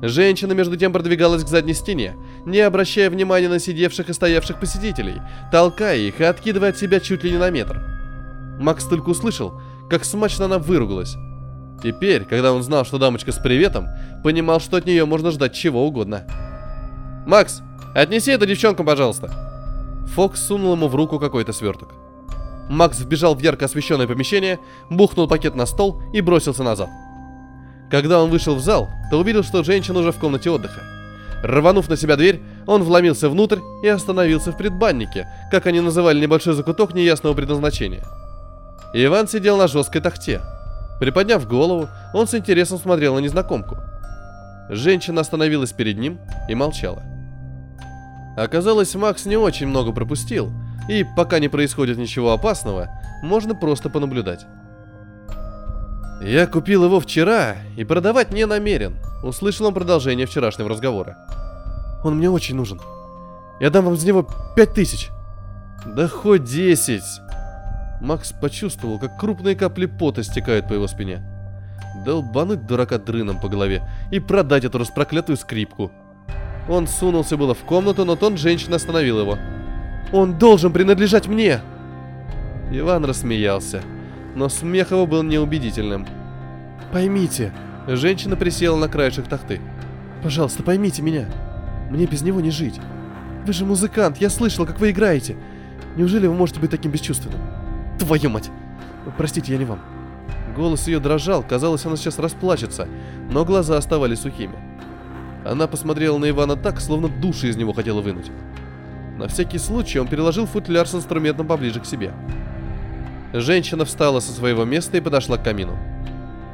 Женщина 0.00 0.52
между 0.52 0.76
тем 0.76 0.92
продвигалась 0.92 1.42
к 1.42 1.48
задней 1.48 1.74
стене, 1.74 2.14
не 2.46 2.60
обращая 2.60 3.10
внимания 3.10 3.48
на 3.48 3.58
сидевших 3.58 4.10
и 4.10 4.12
стоявших 4.12 4.60
посетителей, 4.60 5.20
толкая 5.50 5.96
их 5.96 6.20
и 6.20 6.24
откидывая 6.24 6.70
от 6.70 6.78
себя 6.78 7.00
чуть 7.00 7.24
ли 7.24 7.32
не 7.32 7.38
на 7.38 7.50
метр. 7.50 7.82
Макс 8.60 8.84
только 8.84 9.08
услышал, 9.08 9.60
как 9.90 10.04
смачно 10.04 10.44
она 10.44 10.58
выругалась. 10.58 11.16
Теперь, 11.82 12.24
когда 12.26 12.52
он 12.52 12.62
знал, 12.62 12.84
что 12.84 12.98
дамочка 12.98 13.32
с 13.32 13.38
приветом, 13.38 13.88
понимал, 14.22 14.60
что 14.60 14.76
от 14.76 14.86
нее 14.86 15.04
можно 15.04 15.32
ждать 15.32 15.52
чего 15.52 15.84
угодно. 15.84 16.22
«Макс, 17.26 17.62
отнеси 17.94 18.30
это 18.30 18.46
девчонкам, 18.46 18.86
пожалуйста!» 18.86 19.30
Фокс 20.14 20.46
сунул 20.46 20.74
ему 20.74 20.88
в 20.88 20.94
руку 20.94 21.18
какой-то 21.18 21.52
сверток. 21.52 21.90
Макс 22.68 23.00
вбежал 23.00 23.34
в 23.34 23.40
ярко 23.40 23.64
освещенное 23.64 24.06
помещение, 24.06 24.58
бухнул 24.90 25.28
пакет 25.28 25.54
на 25.54 25.66
стол 25.66 26.02
и 26.12 26.20
бросился 26.20 26.62
назад. 26.62 26.88
Когда 27.90 28.22
он 28.22 28.30
вышел 28.30 28.54
в 28.54 28.60
зал, 28.60 28.88
то 29.10 29.18
увидел, 29.18 29.42
что 29.42 29.62
женщина 29.62 29.98
уже 29.98 30.12
в 30.12 30.18
комнате 30.18 30.50
отдыха. 30.50 30.80
Рванув 31.42 31.88
на 31.88 31.96
себя 31.96 32.16
дверь, 32.16 32.40
он 32.66 32.82
вломился 32.82 33.28
внутрь 33.28 33.58
и 33.82 33.88
остановился 33.88 34.52
в 34.52 34.56
предбаннике, 34.56 35.28
как 35.50 35.66
они 35.66 35.80
называли 35.80 36.20
небольшой 36.20 36.54
закуток 36.54 36.94
неясного 36.94 37.34
предназначения. 37.34 38.04
Иван 38.94 39.28
сидел 39.28 39.56
на 39.58 39.68
жесткой 39.68 40.00
тахте. 40.00 40.40
Приподняв 41.00 41.48
голову, 41.48 41.88
он 42.14 42.28
с 42.28 42.34
интересом 42.34 42.78
смотрел 42.78 43.14
на 43.16 43.18
незнакомку. 43.18 43.76
Женщина 44.70 45.20
остановилась 45.20 45.72
перед 45.72 45.98
ним 45.98 46.20
и 46.48 46.54
молчала. 46.54 47.02
Оказалось, 48.36 48.94
Макс 48.94 49.26
не 49.26 49.36
очень 49.36 49.66
много 49.66 49.92
пропустил, 49.92 50.52
и 50.88 51.04
пока 51.16 51.38
не 51.38 51.48
происходит 51.48 51.98
ничего 51.98 52.32
опасного, 52.32 52.88
можно 53.22 53.54
просто 53.54 53.90
понаблюдать. 53.90 54.46
«Я 56.22 56.46
купил 56.46 56.84
его 56.84 57.00
вчера 57.00 57.56
и 57.76 57.84
продавать 57.84 58.32
не 58.32 58.46
намерен»,— 58.46 58.96
услышал 59.24 59.66
он 59.66 59.74
продолжение 59.74 60.26
вчерашнего 60.26 60.68
разговора. 60.68 61.16
«Он 62.04 62.16
мне 62.16 62.30
очень 62.30 62.54
нужен. 62.54 62.80
Я 63.60 63.70
дам 63.70 63.84
вам 63.84 63.96
за 63.96 64.06
него 64.06 64.26
пять 64.56 64.72
тысяч». 64.72 65.10
«Да 65.84 66.06
хоть 66.06 66.44
десять!» 66.44 67.02
Макс 68.00 68.32
почувствовал, 68.32 68.98
как 68.98 69.18
крупные 69.18 69.56
капли 69.56 69.86
пота 69.86 70.22
стекают 70.22 70.68
по 70.68 70.74
его 70.74 70.86
спине. 70.86 71.22
Долбануть 72.04 72.66
дурака 72.66 72.98
дрыном 72.98 73.40
по 73.40 73.48
голове 73.48 73.82
и 74.10 74.20
продать 74.20 74.64
эту 74.64 74.78
распроклятую 74.78 75.36
скрипку. 75.36 75.90
Он 76.68 76.86
сунулся 76.86 77.36
было 77.36 77.54
в 77.54 77.60
комнату, 77.60 78.04
но 78.04 78.16
тон 78.16 78.36
женщины 78.36 78.74
остановил 78.74 79.20
его. 79.20 79.38
«Он 80.12 80.38
должен 80.38 80.72
принадлежать 80.72 81.26
мне!» 81.26 81.60
Иван 82.70 83.04
рассмеялся 83.04 83.82
но 84.34 84.48
смех 84.48 84.90
его 84.90 85.06
был 85.06 85.22
неубедительным. 85.22 86.06
«Поймите»,— 86.92 87.52
женщина 87.86 88.36
присела 88.36 88.76
на 88.76 88.88
краешек 88.88 89.28
тахты. 89.28 89.60
«Пожалуйста, 90.22 90.62
поймите 90.62 91.02
меня. 91.02 91.26
Мне 91.90 92.06
без 92.06 92.22
него 92.22 92.40
не 92.40 92.50
жить. 92.50 92.80
Вы 93.46 93.52
же 93.52 93.64
музыкант, 93.64 94.18
я 94.18 94.30
слышал, 94.30 94.66
как 94.66 94.80
вы 94.80 94.90
играете. 94.90 95.36
Неужели 95.96 96.26
вы 96.26 96.34
можете 96.34 96.60
быть 96.60 96.70
таким 96.70 96.90
бесчувственным? 96.90 97.40
Твою 97.98 98.30
мать! 98.30 98.50
Простите, 99.16 99.52
я 99.52 99.58
не 99.58 99.64
вам». 99.64 99.80
Голос 100.56 100.86
ее 100.86 101.00
дрожал, 101.00 101.42
казалось, 101.42 101.84
она 101.86 101.96
сейчас 101.96 102.18
расплачется, 102.18 102.86
но 103.30 103.44
глаза 103.44 103.76
оставались 103.78 104.20
сухими. 104.20 104.54
Она 105.44 105.66
посмотрела 105.66 106.18
на 106.18 106.30
Ивана 106.30 106.56
так, 106.56 106.80
словно 106.80 107.08
души 107.08 107.48
из 107.48 107.56
него 107.56 107.72
хотела 107.72 108.00
вынуть. 108.00 108.30
На 109.18 109.28
всякий 109.28 109.58
случай 109.58 109.98
он 109.98 110.08
переложил 110.08 110.46
футляр 110.46 110.86
с 110.86 110.94
инструментом 110.94 111.46
поближе 111.46 111.80
к 111.80 111.86
себе. 111.86 112.12
Женщина 113.32 113.84
встала 113.84 114.20
со 114.20 114.32
своего 114.32 114.64
места 114.64 114.96
и 114.98 115.00
подошла 115.00 115.36
к 115.36 115.44
камину. 115.44 115.76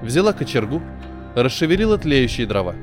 Взяла 0.03 0.33
кочергу, 0.33 0.81
расшевелила 1.35 1.99
тлеющие 1.99 2.47
дрова. 2.47 2.75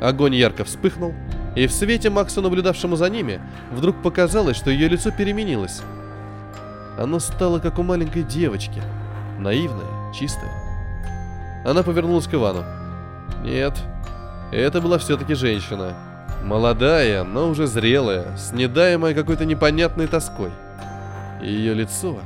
Огонь 0.00 0.34
ярко 0.34 0.64
вспыхнул, 0.64 1.14
и 1.56 1.66
в 1.66 1.72
свете 1.72 2.10
Макса, 2.10 2.40
наблюдавшему 2.40 2.96
за 2.96 3.08
ними, 3.10 3.40
вдруг 3.70 4.02
показалось, 4.02 4.56
что 4.56 4.70
ее 4.70 4.88
лицо 4.88 5.10
переменилось. 5.10 5.82
Оно 6.98 7.20
стало 7.20 7.58
как 7.58 7.78
у 7.78 7.82
маленькой 7.82 8.22
девочки, 8.22 8.82
наивное, 9.38 10.12
чистое. 10.12 10.50
Она 11.64 11.82
повернулась 11.82 12.26
к 12.26 12.34
Ивану. 12.34 12.64
Нет, 13.44 13.74
это 14.56 14.80
была 14.80 14.98
все-таки 14.98 15.34
женщина. 15.34 15.94
Молодая, 16.44 17.24
но 17.24 17.48
уже 17.48 17.66
зрелая, 17.66 18.36
снедаемая 18.36 19.14
какой-то 19.14 19.44
непонятной 19.44 20.06
тоской. 20.06 20.50
Ее 21.40 21.74
лицо... 21.74 22.18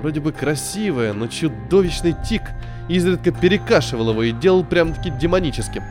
Вроде 0.00 0.20
бы 0.20 0.30
красивое, 0.30 1.12
но 1.12 1.26
чудовищный 1.26 2.14
тик 2.28 2.42
изредка 2.88 3.32
перекашивал 3.32 4.10
его 4.10 4.22
и 4.22 4.30
делал 4.30 4.62
прям-таки 4.62 5.10
демоническим. 5.10 5.82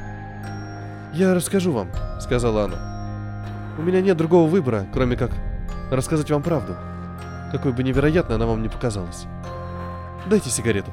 «Я 1.14 1.34
расскажу 1.34 1.74
вам»,— 1.74 1.90
сказала 2.22 2.66
она. 2.66 3.76
«У 3.78 3.82
меня 3.82 4.00
нет 4.00 4.16
другого 4.16 4.50
выбора, 4.50 4.86
кроме 4.94 5.18
как 5.18 5.32
рассказать 5.92 6.32
вам 6.32 6.42
правду, 6.42 6.76
какой 7.52 7.74
бы 7.74 7.84
невероятной 7.84 8.36
она 8.36 8.46
вам 8.46 8.62
не 8.62 8.70
показалась. 8.70 9.26
Дайте 10.26 10.50
сигарету». 10.50 10.92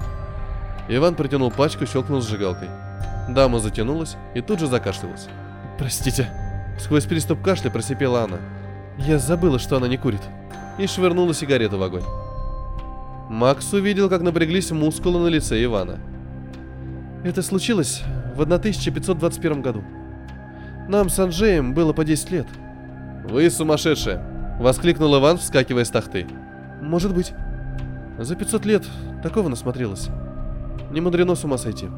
Иван 0.89 1.15
протянул 1.15 1.53
пачку, 1.53 1.87
щелкнул 1.87 2.21
зажигалкой. 2.21 2.69
Дама 3.29 3.59
затянулась 3.59 4.17
и 4.35 4.41
тут 4.41 4.61
же 4.61 4.67
закашлялась. 4.67 5.29
«Простите». 5.79 6.29
Сквозь 6.79 7.05
приступ 7.05 7.41
кашля 7.41 7.71
просипела 7.71 8.25
она. 8.25 8.39
«Я 8.99 9.19
забыла, 9.19 9.59
что 9.59 9.77
она 9.77 9.89
не 9.89 9.97
курит». 9.97 10.23
И 10.79 10.87
швырнула 10.87 11.33
сигарету 11.33 11.79
в 11.79 11.83
огонь. 11.83 12.03
Макс 13.31 13.73
увидел, 13.73 14.11
как 14.11 14.23
напряглись 14.23 14.71
мускулы 14.71 15.21
на 15.21 15.29
лице 15.29 15.63
Ивана. 15.63 15.99
Это 17.23 17.43
случилось 17.43 18.03
в 18.35 18.43
1521 18.43 19.63
году. 19.63 19.83
Нам 20.89 21.09
с 21.09 21.19
Анжеем 21.19 21.73
было 21.75 21.93
по 21.93 22.05
10 22.05 22.31
лет. 22.33 22.47
«Вы 23.25 23.49
сумасшедшие!»— 23.49 24.23
воскликнул 24.61 25.17
Иван, 25.17 25.39
вскакивая 25.39 25.85
с 25.85 25.91
тахты. 25.91 26.27
«Может 26.83 27.15
быть. 27.15 27.33
За 28.19 28.37
500 28.37 28.67
лет 28.67 28.85
такого 29.23 29.49
насмотрелось. 29.49 30.09
Не 30.91 31.01
мудрено 31.01 31.35
с 31.35 31.45
ума 31.45 31.57
сойти». 31.57 31.89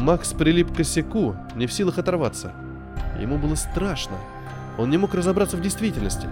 Макс 0.00 0.32
прилип 0.32 0.72
к 0.72 0.76
косяку, 0.78 1.36
не 1.54 1.66
в 1.66 1.72
силах 1.72 1.98
оторваться. 1.98 2.52
Ему 3.20 3.36
было 3.36 3.54
страшно. 3.54 4.16
Он 4.78 4.88
не 4.88 4.96
мог 4.96 5.14
разобраться 5.14 5.58
в 5.58 5.60
действительности. 5.60 6.26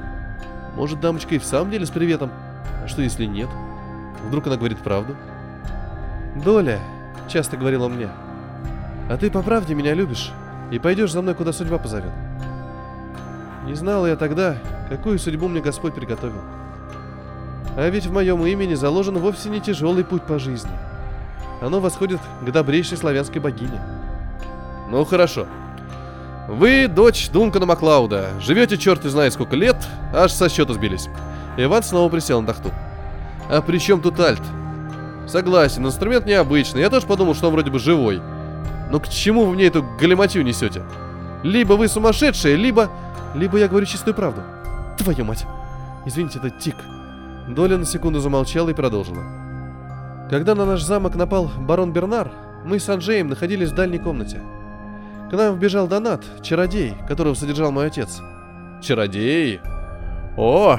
Может, 0.75 1.01
дамочка 1.01 1.35
и 1.35 1.39
в 1.39 1.45
самом 1.45 1.71
деле 1.71 1.85
с 1.85 1.91
приветом? 1.91 2.31
А 2.83 2.89
что, 2.89 3.03
если 3.03 3.27
нет? 3.27 3.51
Вдруг 4.27 4.47
она 4.47 4.57
говорит 4.57 4.79
правду? 4.79 5.15
«Доля»,— 6.43 6.79
часто 7.29 7.57
говорила 7.57 7.89
мне,— 7.89 8.09
«а 9.11 9.17
ты 9.19 9.31
по 9.31 9.43
правде 9.43 9.75
меня 9.75 9.93
любишь 9.93 10.31
и 10.71 10.79
пойдешь 10.79 11.13
за 11.13 11.21
мной, 11.21 11.35
куда 11.35 11.53
судьба 11.53 11.79
позовет». 11.79 12.13
Не 13.67 13.75
знал 13.75 14.07
я 14.07 14.17
тогда, 14.17 14.57
какую 14.89 15.19
судьбу 15.19 15.49
мне 15.49 15.61
Господь 15.61 15.95
приготовил. 15.95 16.41
А 17.77 17.89
ведь 17.91 18.07
в 18.07 18.13
моем 18.13 18.45
имени 18.47 18.75
заложен 18.75 19.19
вовсе 19.19 19.51
не 19.51 19.61
тяжелый 19.61 20.05
путь 20.05 20.23
по 20.23 20.39
жизни. 20.39 20.71
Оно 21.61 21.81
восходит 21.81 22.21
к 22.43 22.51
добрейшей 22.51 22.97
славянской 22.97 23.41
богине. 23.41 23.81
Ну 24.91 25.05
хорошо. 25.05 25.47
Вы 26.49 26.89
дочь 26.89 27.29
Дункана 27.31 27.67
Маклауда. 27.67 28.31
Живете 28.41 28.79
черт 28.79 29.05
и 29.05 29.09
знает 29.09 29.35
сколько 29.35 29.55
лет, 29.55 29.77
аж 30.15 30.33
со 30.33 30.49
счета 30.49 30.73
сбились. 30.73 31.09
Иван 31.57 31.83
снова 31.83 32.09
присел 32.09 32.41
на 32.41 32.47
тахту. 32.47 32.71
А 33.51 33.61
при 33.61 33.79
чем 33.79 34.01
тут 34.01 34.19
альт? 34.21 34.43
Согласен, 35.27 35.85
инструмент 35.85 36.25
необычный. 36.25 36.81
Я 36.81 36.91
тоже 36.91 37.07
подумал, 37.07 37.35
что 37.35 37.49
он 37.49 37.53
вроде 37.53 37.71
бы 37.71 37.79
живой. 37.79 38.23
Но 38.91 39.01
к 39.01 39.09
чему 39.09 39.45
вы 39.45 39.55
мне 39.55 39.67
эту 39.67 39.83
галиматью 40.01 40.45
несете? 40.45 40.83
Либо 41.43 41.75
вы 41.75 41.89
сумасшедшие, 41.89 42.57
либо... 42.57 42.89
Либо 43.35 43.59
я 43.59 43.69
говорю 43.69 43.85
чистую 43.85 44.15
правду. 44.15 44.43
Твою 44.97 45.27
мать. 45.27 45.45
Извините, 46.07 46.39
это 46.39 46.49
тик. 46.49 46.77
Доля 47.47 47.77
на 47.77 47.85
секунду 47.85 48.21
замолчала 48.21 48.71
и 48.71 48.75
продолжила. 48.75 49.23
Когда 50.31 50.55
на 50.55 50.67
наш 50.67 50.83
замок 50.83 51.15
напал 51.15 51.51
барон 51.59 51.93
Бернар, 51.93 52.31
мы 52.65 52.79
с 52.79 52.89
Анжеем 52.89 53.29
находились 53.29 53.71
в 53.71 53.75
дальней 53.75 53.99
комнате. 53.99 54.43
К 55.31 55.33
нам 55.33 55.57
вбежал 55.57 55.87
Донат, 55.89 56.23
чародей, 56.43 56.95
которого 57.07 57.35
содержал 57.35 57.73
мой 57.73 57.87
отец. 57.87 58.21
Чародей? 58.83 59.61
О, 60.37 60.79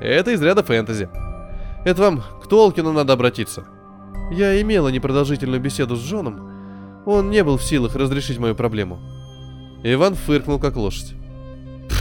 это 0.00 0.30
из 0.30 0.42
ряда 0.42 0.62
фэнтези. 0.62 1.08
Это 1.84 2.02
вам 2.02 2.22
к 2.42 2.48
Толкину 2.48 2.92
надо 2.92 3.14
обратиться. 3.14 3.64
Я 4.30 4.60
имела 4.60 4.88
непродолжительную 4.88 5.60
беседу 5.60 5.96
с 5.96 6.00
Джоном. 6.00 7.02
Он 7.04 7.30
не 7.30 7.42
был 7.42 7.56
в 7.56 7.64
силах 7.64 7.96
разрешить 7.96 8.38
мою 8.38 8.54
проблему. 8.54 9.00
Иван 9.82 10.14
фыркнул, 10.14 10.58
как 10.60 10.76
лошадь. 10.76 11.14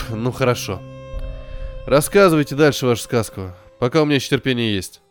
ну 0.09 0.31
хорошо. 0.31 0.79
Рассказывайте 1.87 2.55
дальше 2.55 2.85
вашу 2.85 3.03
сказку, 3.03 3.53
пока 3.79 4.01
у 4.01 4.05
меня 4.05 4.15
еще 4.15 4.29
терпение 4.29 4.75
есть. 4.75 5.01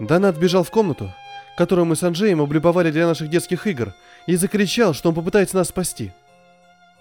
Донат 0.00 0.38
бежал 0.38 0.64
в 0.64 0.70
комнату, 0.70 1.12
которую 1.58 1.84
мы 1.84 1.94
с 1.94 2.02
Анджеем 2.02 2.40
облюбовали 2.40 2.90
для 2.90 3.06
наших 3.06 3.28
детских 3.28 3.66
игр, 3.66 3.92
и 4.26 4.34
закричал, 4.34 4.94
что 4.94 5.10
он 5.10 5.14
попытается 5.14 5.56
нас 5.56 5.68
спасти. 5.68 6.10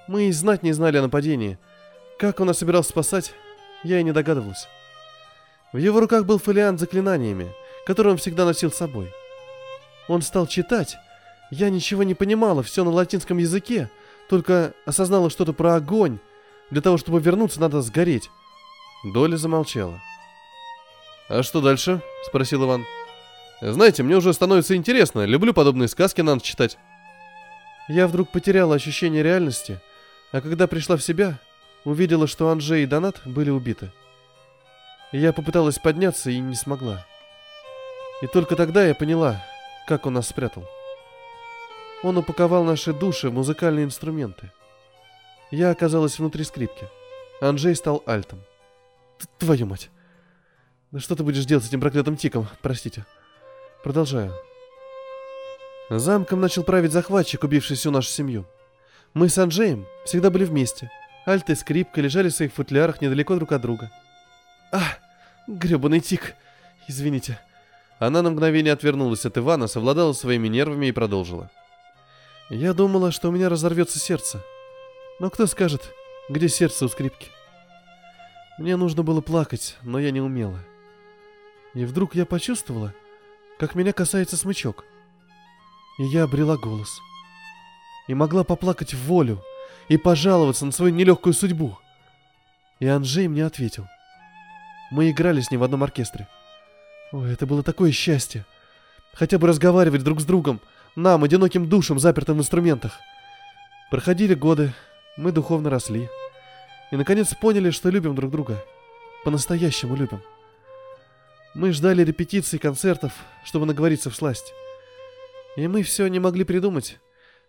Мы 0.07 0.27
и 0.27 0.31
знать 0.33 0.63
не 0.63 0.73
знали 0.73 0.97
о 0.97 1.03
нападении. 1.03 1.57
Как 2.17 2.41
он 2.41 2.47
нас 2.47 2.57
собирался 2.57 2.89
спасать, 2.89 3.33
я 3.83 4.01
и 4.01 4.03
не 4.03 4.11
догадывался. 4.11 4.67
В 5.71 5.77
его 5.77 6.01
руках 6.01 6.25
был 6.25 6.39
фолиант 6.39 6.79
с 6.79 6.81
заклинаниями, 6.81 7.53
который 7.85 8.11
он 8.11 8.17
всегда 8.17 8.43
носил 8.43 8.69
с 8.69 8.77
собой. 8.77 9.09
Он 10.09 10.21
стал 10.21 10.45
читать. 10.45 10.97
Я 11.51 11.69
ничего 11.69 12.03
не 12.03 12.15
понимала, 12.15 12.63
все 12.63 12.83
на 12.83 12.91
латинском 12.91 13.37
языке, 13.37 13.89
только 14.27 14.73
осознала 14.85 15.29
что-то 15.29 15.53
про 15.53 15.75
огонь. 15.75 16.19
Для 16.69 16.81
того, 16.81 16.97
чтобы 16.97 17.21
вернуться, 17.21 17.61
надо 17.61 17.81
сгореть. 17.81 18.29
Доля 19.05 19.37
замолчала. 19.37 20.01
«А 21.29 21.43
что 21.43 21.61
дальше?»— 21.61 22.01
спросил 22.25 22.65
Иван. 22.65 22.85
«Знаете, 23.61 24.01
мне 24.01 24.15
уже 24.15 24.33
становится 24.33 24.75
интересно. 24.75 25.25
Люблю 25.25 25.53
подобные 25.53 25.87
сказки 25.87 26.21
надо 26.21 26.41
читать». 26.41 26.77
Я 27.87 28.07
вдруг 28.07 28.29
потеряла 28.31 28.75
ощущение 28.75 29.23
реальности, 29.23 29.79
а 30.31 30.41
когда 30.41 30.67
пришла 30.67 30.97
в 30.97 31.03
себя, 31.03 31.39
увидела, 31.85 32.27
что 32.27 32.49
Анжей 32.49 32.83
и 32.83 32.87
Донат 32.87 33.21
были 33.25 33.49
убиты. 33.49 33.91
Я 35.11 35.33
попыталась 35.33 35.79
подняться 35.79 36.29
и 36.29 36.39
не 36.39 36.55
смогла. 36.55 37.05
И 38.21 38.27
только 38.27 38.55
тогда 38.55 38.85
я 38.85 38.93
поняла, 38.93 39.43
как 39.87 40.05
он 40.05 40.13
нас 40.13 40.27
спрятал. 40.27 40.65
Он 42.03 42.17
упаковал 42.17 42.63
наши 42.63 42.93
души 42.93 43.29
в 43.29 43.33
музыкальные 43.33 43.85
инструменты. 43.85 44.51
Я 45.51 45.71
оказалась 45.71 46.17
внутри 46.17 46.43
скрипки. 46.43 46.87
Анжей 47.41 47.75
стал 47.75 48.03
альтом. 48.05 48.39
Твою 49.37 49.65
мать. 49.65 49.89
Да 50.91 50.99
что 50.99 51.15
ты 51.15 51.23
будешь 51.23 51.45
делать 51.45 51.63
с 51.63 51.67
этим 51.67 51.81
проклятым 51.81 52.17
тиком? 52.17 52.47
Простите. 52.61 53.05
Продолжаю. 53.83 54.33
Замком 55.89 56.41
начал 56.41 56.63
править 56.63 56.91
захватчик, 56.91 57.43
убивший 57.43 57.75
всю 57.75 57.91
нашу 57.91 58.09
семью. 58.09 58.45
Мы 59.13 59.29
с 59.29 59.37
Анжеем 59.37 59.85
всегда 60.05 60.31
были 60.31 60.45
вместе. 60.45 60.89
Альт 61.27 61.49
и 61.49 61.55
скрипка 61.55 62.01
лежали 62.01 62.29
в 62.29 62.35
своих 62.35 62.53
футлярах 62.53 63.01
недалеко 63.01 63.35
друг 63.35 63.51
от 63.51 63.61
друга. 63.61 63.91
А, 64.71 64.81
гребаный 65.47 65.99
тик. 65.99 66.35
Извините. 66.87 67.39
Она 67.99 68.23
на 68.23 68.31
мгновение 68.31 68.73
отвернулась 68.73 69.25
от 69.25 69.37
Ивана, 69.37 69.67
совладала 69.67 70.13
своими 70.13 70.47
нервами 70.47 70.87
и 70.87 70.91
продолжила. 70.91 71.51
Я 72.49 72.73
думала, 72.73 73.11
что 73.11 73.29
у 73.29 73.31
меня 73.31 73.49
разорвется 73.49 73.99
сердце. 73.99 74.43
Но 75.19 75.29
кто 75.29 75.45
скажет, 75.45 75.93
где 76.29 76.49
сердце 76.49 76.85
у 76.85 76.87
скрипки? 76.87 77.27
Мне 78.57 78.75
нужно 78.75 79.03
было 79.03 79.21
плакать, 79.21 79.77
но 79.83 79.99
я 79.99 80.09
не 80.11 80.21
умела. 80.21 80.59
И 81.73 81.85
вдруг 81.85 82.15
я 82.15 82.25
почувствовала, 82.25 82.93
как 83.59 83.75
меня 83.75 83.93
касается 83.93 84.37
смычок. 84.37 84.85
И 85.97 86.03
я 86.03 86.23
обрела 86.23 86.57
голос. 86.57 86.99
И 88.07 88.13
могла 88.13 88.43
поплакать 88.43 88.93
в 88.93 89.03
волю 89.05 89.43
и 89.87 89.97
пожаловаться 89.97 90.65
на 90.65 90.71
свою 90.71 90.93
нелегкую 90.93 91.33
судьбу. 91.33 91.77
И 92.79 92.87
Анжей 92.87 93.27
мне 93.27 93.45
ответил— 93.45 93.87
мы 94.91 95.11
играли 95.11 95.41
с 95.41 95.51
ним 95.51 95.59
в 95.59 95.63
одном 95.63 95.83
оркестре. 95.83 96.27
Ой, 97.11 97.31
это 97.31 97.45
было 97.45 97.61
такое 97.61 97.91
счастье. 97.91 98.45
Хотя 99.13 99.37
бы 99.37 99.47
разговаривать 99.47 100.03
друг 100.03 100.19
с 100.19 100.25
другом, 100.25 100.59
нам, 100.95 101.23
одиноким 101.23 101.69
душам, 101.69 101.99
запертым 101.99 102.37
в 102.37 102.39
инструментах. 102.39 102.93
Проходили 103.91 104.33
годы, 104.33 104.73
мы 105.15 105.31
духовно 105.31 105.69
росли. 105.69 106.09
И 106.91 106.95
наконец 106.95 107.33
поняли, 107.35 107.69
что 107.69 107.89
любим 107.89 108.15
друг 108.15 108.31
друга. 108.31 108.63
По-настоящему 109.23 109.95
любим. 109.95 110.21
Мы 111.59 111.73
ждали 111.73 112.05
репетиций, 112.05 112.57
концертов, 112.57 113.11
чтобы 113.43 113.65
наговориться 113.65 114.09
в 114.09 114.15
сласть. 114.15 114.53
И 115.57 115.67
мы 115.67 115.83
все 115.83 116.07
не 116.07 116.17
могли 116.17 116.45
придумать, 116.45 116.99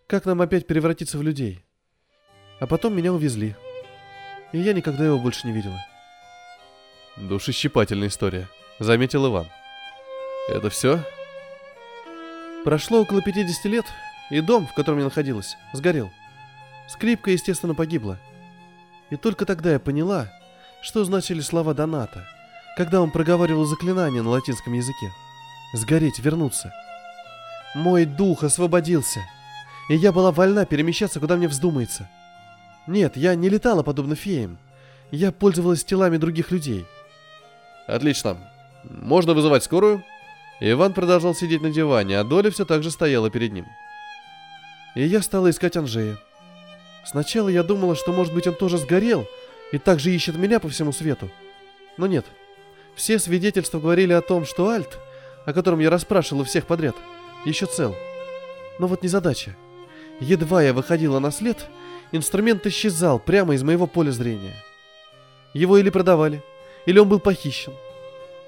как 0.05 0.25
нам 0.25 0.41
опять 0.41 0.67
превратиться 0.67 1.17
в 1.17 1.21
людей. 1.21 1.63
А 2.59 2.67
потом 2.67 2.93
меня 2.93 3.13
увезли. 3.13 3.55
И 4.51 4.59
я 4.59 4.73
никогда 4.73 5.05
его 5.05 5.17
больше 5.17 5.47
не 5.47 5.53
видела. 5.53 5.79
Душещипательная 7.15 8.09
история, 8.09 8.49
заметил 8.79 9.25
Иван. 9.27 9.47
Это 10.49 10.69
все? 10.69 10.99
Прошло 12.65 13.03
около 13.03 13.21
50 13.21 13.63
лет, 13.71 13.85
и 14.29 14.41
дом, 14.41 14.67
в 14.67 14.73
котором 14.73 14.97
я 14.97 15.05
находилась, 15.05 15.55
сгорел. 15.71 16.11
Скрипка, 16.89 17.31
естественно, 17.31 17.75
погибла. 17.75 18.19
И 19.09 19.15
только 19.15 19.45
тогда 19.45 19.71
я 19.71 19.79
поняла, 19.79 20.29
что 20.81 21.05
значили 21.05 21.39
слова 21.39 21.73
Доната, 21.73 22.27
когда 22.77 23.01
он 23.01 23.11
проговаривал 23.11 23.65
заклинание 23.65 24.21
на 24.21 24.29
латинском 24.29 24.73
языке. 24.73 25.11
Сгореть, 25.73 26.19
вернуться. 26.19 26.73
Мой 27.75 28.05
дух 28.05 28.43
освободился. 28.43 29.21
и 29.89 29.95
я 29.95 30.11
была 30.11 30.31
вольна 30.31 30.65
перемещаться, 30.65 31.19
куда 31.19 31.35
мне 31.35 31.47
вздумается. 31.47 32.09
Нет, 32.87 33.17
я 33.17 33.35
не 33.35 33.49
летала 33.49 33.83
подобно 33.83 34.15
феям. 34.15 34.57
Я 35.11 35.31
пользовалась 35.31 35.83
телами 35.83 36.17
других 36.17 36.51
людей. 36.51 36.85
Отлично. 37.87 38.37
Можно 38.83 39.33
вызывать 39.33 39.63
скорую? 39.63 40.03
Иван 40.59 40.93
продолжал 40.93 41.35
сидеть 41.35 41.61
на 41.61 41.71
диване, 41.71 42.19
а 42.19 42.23
Доля 42.23 42.51
все 42.51 42.65
так 42.65 42.83
же 42.83 42.91
стояла 42.91 43.29
перед 43.29 43.51
ним. 43.51 43.65
И 44.95 45.03
я 45.03 45.21
стала 45.21 45.49
искать 45.49 45.77
Анжея. 45.77 46.17
Сначала 47.05 47.49
я 47.49 47.63
думала, 47.63 47.95
что, 47.95 48.13
может 48.13 48.33
быть, 48.33 48.47
он 48.47 48.55
тоже 48.55 48.77
сгорел 48.77 49.25
и 49.71 49.77
также 49.77 50.13
ищет 50.13 50.35
меня 50.35 50.59
по 50.59 50.69
всему 50.69 50.91
свету. 50.91 51.29
Но 51.97 52.07
нет. 52.07 52.25
Все 52.95 53.19
свидетельства 53.19 53.79
говорили 53.79 54.13
о 54.13 54.21
том, 54.21 54.45
что 54.45 54.69
Альт, 54.69 54.99
о 55.45 55.53
котором 55.53 55.79
я 55.79 55.89
расспрашивала 55.89 56.45
всех 56.45 56.65
подряд, 56.65 56.95
еще 57.45 57.65
цел. 57.65 57.95
Но 58.79 58.87
вот 58.87 59.03
незадача. 59.03 59.55
Едва 60.19 60.61
я 60.61 60.73
выходила 60.73 61.19
на 61.19 61.31
след, 61.31 61.67
инструмент 62.11 62.65
исчезал 62.67 63.19
прямо 63.19 63.55
из 63.55 63.63
моего 63.63 63.87
поля 63.87 64.11
зрения. 64.11 64.55
Его 65.53 65.77
или 65.77 65.89
продавали, 65.89 66.43
или 66.85 66.99
он 66.99 67.09
был 67.09 67.19
похищен. 67.19 67.73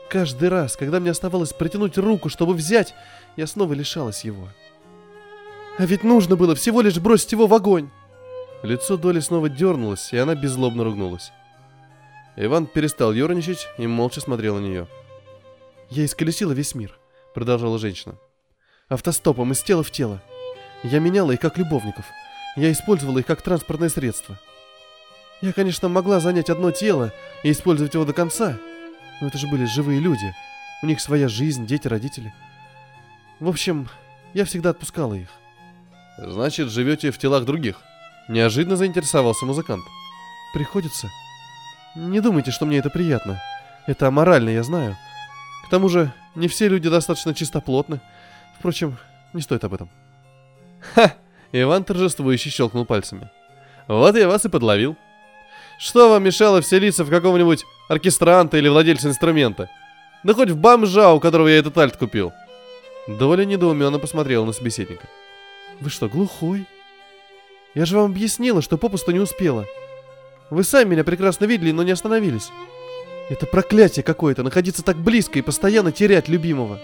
Каждый 0.10 0.50
раз, 0.50 0.78
когда 0.78 1.00
мне 1.00 1.12
оставалось 1.12 1.54
протянуть 1.54 1.98
руку, 1.98 2.30
чтобы 2.30 2.54
взять, 2.54 2.94
я 3.36 3.48
снова 3.48 3.74
лишалась 3.74 4.24
его. 4.24 4.50
А 5.80 5.86
ведь 5.86 6.04
нужно 6.04 6.36
было 6.36 6.54
всего 6.54 6.82
лишь 6.82 7.00
бросить 7.00 7.32
его 7.32 7.48
в 7.48 7.54
огонь. 7.54 7.90
Лицо 8.62 8.96
Доли 8.96 9.20
снова 9.20 9.50
дернулось, 9.50 10.14
и 10.14 10.18
она 10.18 10.36
беззлобно 10.36 10.84
ругнулась. 10.84 11.32
Иван 12.36 12.66
перестал 12.66 13.14
ерничать 13.14 13.68
и 13.78 13.86
молча 13.86 14.20
смотрел 14.20 14.56
на 14.56 14.66
нее. 14.66 14.88
«Я 15.90 16.06
исколесила 16.06 16.52
весь 16.52 16.74
мир»,— 16.74 16.98
продолжала 17.36 17.78
женщина. 17.78 18.16
«Автостопом 18.90 19.52
из 19.52 19.62
тела 19.62 19.84
в 19.84 19.92
тело. 19.92 20.22
Я 20.82 21.00
меняла 21.00 21.32
их 21.32 21.40
как 21.40 21.58
любовников. 21.58 22.06
Я 22.56 22.72
использовала 22.72 23.20
их 23.20 23.26
как 23.26 23.42
транспортное 23.42 23.90
средство. 23.90 24.40
Я, 25.42 25.54
конечно, 25.54 25.90
могла 25.90 26.20
занять 26.20 26.50
одно 26.50 26.72
тело 26.72 27.12
и 27.44 27.52
использовать 27.52 27.94
его 27.94 28.06
до 28.06 28.14
конца, 28.14 28.58
но 29.22 29.28
это 29.28 29.38
же 29.38 29.48
были 29.48 29.66
живые 29.66 30.00
люди. 30.00 30.34
У 30.82 30.86
них 30.86 31.02
своя 31.02 31.28
жизнь, 31.28 31.66
дети, 31.66 31.88
родители. 31.88 32.34
В 33.40 33.48
общем, 33.48 33.90
я 34.34 34.46
всегда 34.46 34.72
отпускала 34.72 35.14
их. 35.14 35.30
Значит, 36.18 36.70
живете 36.70 37.12
в 37.12 37.18
телах 37.18 37.46
других? 37.46 37.78
Неожиданно 38.30 38.76
заинтересовался 38.76 39.46
музыкант. 39.46 39.84
Приходится. 40.54 41.10
Не 41.96 42.22
думайте, 42.22 42.52
что 42.52 42.66
мне 42.66 42.78
это 42.80 42.90
приятно. 42.90 43.42
Это 43.86 44.08
аморально, 44.08 44.50
я 44.50 44.64
знаю. 44.64 44.98
К 45.66 45.70
тому 45.70 45.90
же, 45.90 46.12
не 46.36 46.48
все 46.48 46.68
люди 46.68 46.90
достаточно 46.90 47.34
чистоплотны. 47.34 48.00
Впрочем, 48.58 48.98
не 49.34 49.42
стоит 49.42 49.64
об 49.64 49.74
этом. 49.74 49.90
Ха! 50.96 51.14
Иван 51.52 51.84
торжествующе 51.84 52.50
щелкнул 52.50 52.86
пальцами. 52.86 53.30
Вот 53.88 54.16
я 54.16 54.28
вас 54.28 54.46
и 54.46 54.50
подловил. 54.50 54.98
Что 55.78 56.10
вам 56.10 56.24
мешало 56.24 56.62
вселиться 56.62 57.04
в 57.04 57.10
какого-нибудь 57.10 57.66
оркестранта 57.90 58.58
или 58.58 58.70
владельца 58.70 59.10
инструмента? 59.10 59.70
Да 60.24 60.34
хоть 60.34 60.50
в 60.50 60.58
бомжа, 60.58 61.14
у 61.14 61.20
которого 61.20 61.48
я 61.48 61.58
этот 61.58 61.78
альт 61.78 61.98
купил. 61.98 62.32
Доля 63.08 63.44
недоуменно 63.44 64.00
посмотрела 64.00 64.46
на 64.46 64.54
собеседника. 64.54 65.08
Вы 65.80 65.90
что, 65.90 66.08
глухой? 66.08 66.66
Я 67.76 67.86
же 67.86 67.98
вам 67.98 68.12
объяснила, 68.12 68.62
что 68.62 68.78
попусту 68.78 69.12
не 69.12 69.20
успела. 69.20 69.66
Вы 70.50 70.64
сами 70.64 70.92
меня 70.92 71.04
прекрасно 71.04 71.46
видели, 71.46 71.72
но 71.72 71.84
не 71.84 71.92
остановились. 71.92 72.50
Это 73.30 73.46
проклятие 73.46 74.04
какое-то, 74.04 74.44
находиться 74.44 74.84
так 74.84 74.98
близко 74.98 75.40
и 75.40 75.42
постоянно 75.42 75.92
терять 75.92 76.28
любимого. 76.28 76.80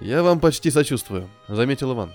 Я 0.00 0.22
вам 0.22 0.40
почти 0.40 0.70
сочувствую, 0.70 1.28
заметил 1.46 1.92
Иван. 1.92 2.12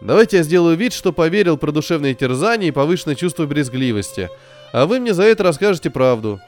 Давайте 0.00 0.36
я 0.38 0.42
сделаю 0.42 0.76
вид, 0.76 0.92
что 0.92 1.12
поверил 1.12 1.56
про 1.56 1.72
душевные 1.72 2.14
терзания 2.14 2.68
и 2.68 2.72
повышенное 2.72 3.16
чувство 3.16 3.46
брезгливости, 3.46 4.28
а 4.72 4.86
вы 4.86 5.00
мне 5.00 5.14
за 5.14 5.22
это 5.22 5.42
расскажете 5.44 5.90
правду. 5.90 6.40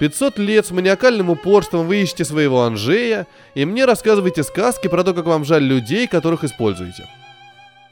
500 0.00 0.38
лет 0.38 0.66
с 0.66 0.70
маниакальным 0.70 1.30
упорством 1.30 1.86
вы 1.86 2.02
ищете 2.02 2.24
своего 2.24 2.62
Анжея, 2.62 3.26
и 3.54 3.64
мне 3.64 3.84
рассказываете 3.84 4.42
сказки 4.42 4.88
про 4.88 5.04
то, 5.04 5.14
как 5.14 5.26
вам 5.26 5.44
жаль 5.44 5.62
людей, 5.62 6.08
которых 6.08 6.42
используете. 6.42 7.06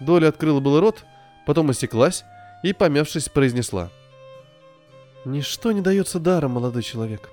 Доля 0.00 0.28
открыла 0.28 0.60
был 0.60 0.80
рот, 0.80 1.04
потом 1.46 1.70
осеклась 1.70 2.24
и, 2.62 2.72
помявшись, 2.72 3.28
произнесла. 3.28 3.90
«Ничто 5.24 5.72
не 5.72 5.82
дается 5.82 6.18
даром, 6.18 6.52
молодой 6.52 6.82
человек. 6.82 7.30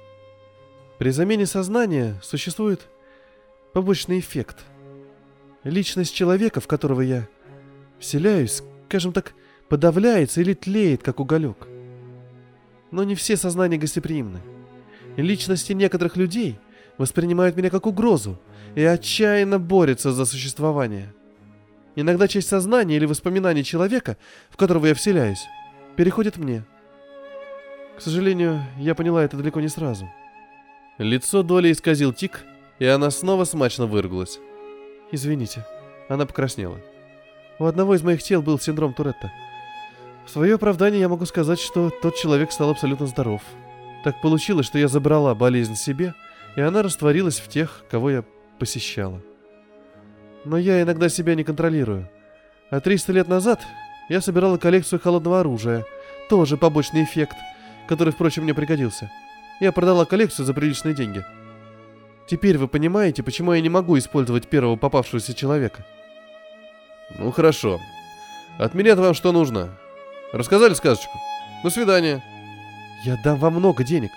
При 0.97 1.11
замене 1.11 1.45
сознания 1.45 2.19
существует 2.21 2.87
побочный 3.73 4.19
эффект. 4.19 4.65
Личность 5.63 6.13
человека, 6.13 6.59
в 6.59 6.67
которого 6.67 7.01
я 7.01 7.27
вселяюсь, 7.99 8.63
скажем 8.87 9.13
так, 9.13 9.33
подавляется 9.69 10.41
или 10.41 10.53
тлеет, 10.53 11.03
как 11.03 11.19
уголек. 11.19 11.67
Но 12.91 13.03
не 13.03 13.15
все 13.15 13.37
сознания 13.37 13.77
гостеприимны. 13.77 14.41
Личности 15.15 15.73
некоторых 15.73 16.17
людей 16.17 16.59
воспринимают 16.97 17.55
меня 17.55 17.69
как 17.69 17.85
угрозу 17.85 18.39
и 18.75 18.83
отчаянно 18.83 19.59
борются 19.59 20.11
за 20.11 20.25
существование. 20.25 21.13
Иногда 21.95 22.27
часть 22.27 22.49
сознания 22.49 22.95
или 22.95 23.05
воспоминаний 23.05 23.63
человека, 23.63 24.17
в 24.49 24.57
которого 24.57 24.85
я 24.87 24.93
вселяюсь, 24.93 25.45
переходит 25.95 26.37
мне. 26.37 26.63
К 27.97 28.01
сожалению, 28.01 28.61
я 28.77 28.95
поняла 28.95 29.23
это 29.23 29.37
далеко 29.37 29.59
не 29.59 29.67
сразу. 29.67 30.09
Лицо 30.97 31.43
Доли 31.43 31.71
исказил 31.71 32.13
тик, 32.13 32.43
и 32.79 32.85
она 32.85 33.09
снова 33.11 33.43
смачно 33.43 33.87
выругалась. 33.87 34.39
Извините, 35.11 35.65
она 36.07 36.25
покраснела. 36.25 36.79
У 37.59 37.65
одного 37.65 37.95
из 37.95 38.03
моих 38.03 38.21
тел 38.21 38.41
был 38.41 38.59
синдром 38.59 38.93
Туретта. 38.93 39.31
В 40.25 40.29
свое 40.29 40.55
оправдание 40.55 41.01
я 41.01 41.09
могу 41.09 41.25
сказать, 41.25 41.59
что 41.59 41.89
тот 41.89 42.15
человек 42.15 42.51
стал 42.51 42.69
абсолютно 42.69 43.07
здоров. 43.07 43.41
Так 44.03 44.21
получилось, 44.21 44.67
что 44.67 44.77
я 44.77 44.87
забрала 44.87 45.33
болезнь 45.33 45.75
себе, 45.75 46.13
и 46.55 46.61
она 46.61 46.83
растворилась 46.83 47.39
в 47.39 47.47
тех, 47.47 47.83
кого 47.89 48.11
я 48.11 48.23
посещала 48.59 49.21
но 50.47 50.57
я 50.57 50.81
иногда 50.81 51.09
себя 51.09 51.35
не 51.35 51.43
контролирую. 51.43 52.09
А 52.69 52.79
300 52.79 53.13
лет 53.13 53.27
назад 53.27 53.61
я 54.09 54.21
собирала 54.21 54.57
коллекцию 54.57 54.99
холодного 54.99 55.41
оружия. 55.41 55.85
Тоже 56.29 56.57
побочный 56.57 57.03
эффект, 57.03 57.35
который, 57.87 58.13
впрочем, 58.13 58.43
мне 58.43 58.53
пригодился. 58.53 59.11
Я 59.59 59.71
продала 59.71 60.05
коллекцию 60.05 60.45
за 60.45 60.53
приличные 60.53 60.93
деньги. 60.93 61.23
Теперь 62.27 62.57
вы 62.57 62.67
понимаете, 62.67 63.23
почему 63.23 63.53
я 63.53 63.61
не 63.61 63.69
могу 63.69 63.97
использовать 63.97 64.47
первого 64.47 64.75
попавшегося 64.75 65.33
человека. 65.33 65.85
Ну 67.17 67.31
хорошо. 67.31 67.79
От 68.59 68.73
меня 68.73 68.95
вам 68.95 69.13
что 69.13 69.31
нужно? 69.31 69.77
Рассказали 70.33 70.73
сказочку? 70.73 71.17
До 71.63 71.69
свидания. 71.69 72.23
Я 73.05 73.17
дам 73.23 73.37
вам 73.37 73.53
много 73.55 73.83
денег. 73.83 74.11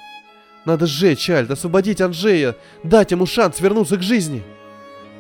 Надо 0.65 0.87
сжечь 0.87 1.31
Альт, 1.31 1.51
освободить 1.51 2.01
Анжея, 2.01 2.57
дать 2.83 3.13
ему 3.13 3.27
шанс 3.27 3.61
вернуться 3.61 3.97
к 3.97 4.03
жизни. 4.03 4.43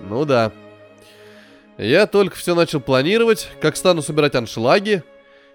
Ну 0.02 0.24
да, 0.24 0.52
я 1.82 2.06
только 2.06 2.36
все 2.36 2.54
начал 2.54 2.80
планировать, 2.80 3.48
как 3.62 3.74
стану 3.74 4.02
собирать 4.02 4.34
аншлаги, 4.34 5.02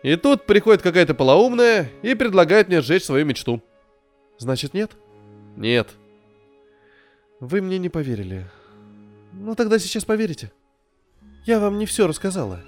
и 0.06 0.16
тут 0.18 0.46
приходит 0.46 0.84
какая-то 0.84 1.16
полоумная 1.16 1.90
и 2.04 2.14
предлагает 2.14 2.68
мне 2.68 2.82
сжечь 2.82 3.04
свою 3.04 3.26
мечту. 3.26 3.64
Значит, 4.38 4.74
нет? 4.74 4.92
Нет. 5.56 5.90
Вы 7.40 7.62
мне 7.62 7.80
не 7.80 7.90
поверили. 7.90 8.46
Ну 9.34 9.56
тогда 9.56 9.80
сейчас 9.80 10.06
поверите. 10.06 10.52
Я 11.46 11.60
вам 11.60 11.80
не 11.80 11.88
все 11.88 12.06
рассказала. 12.06 12.62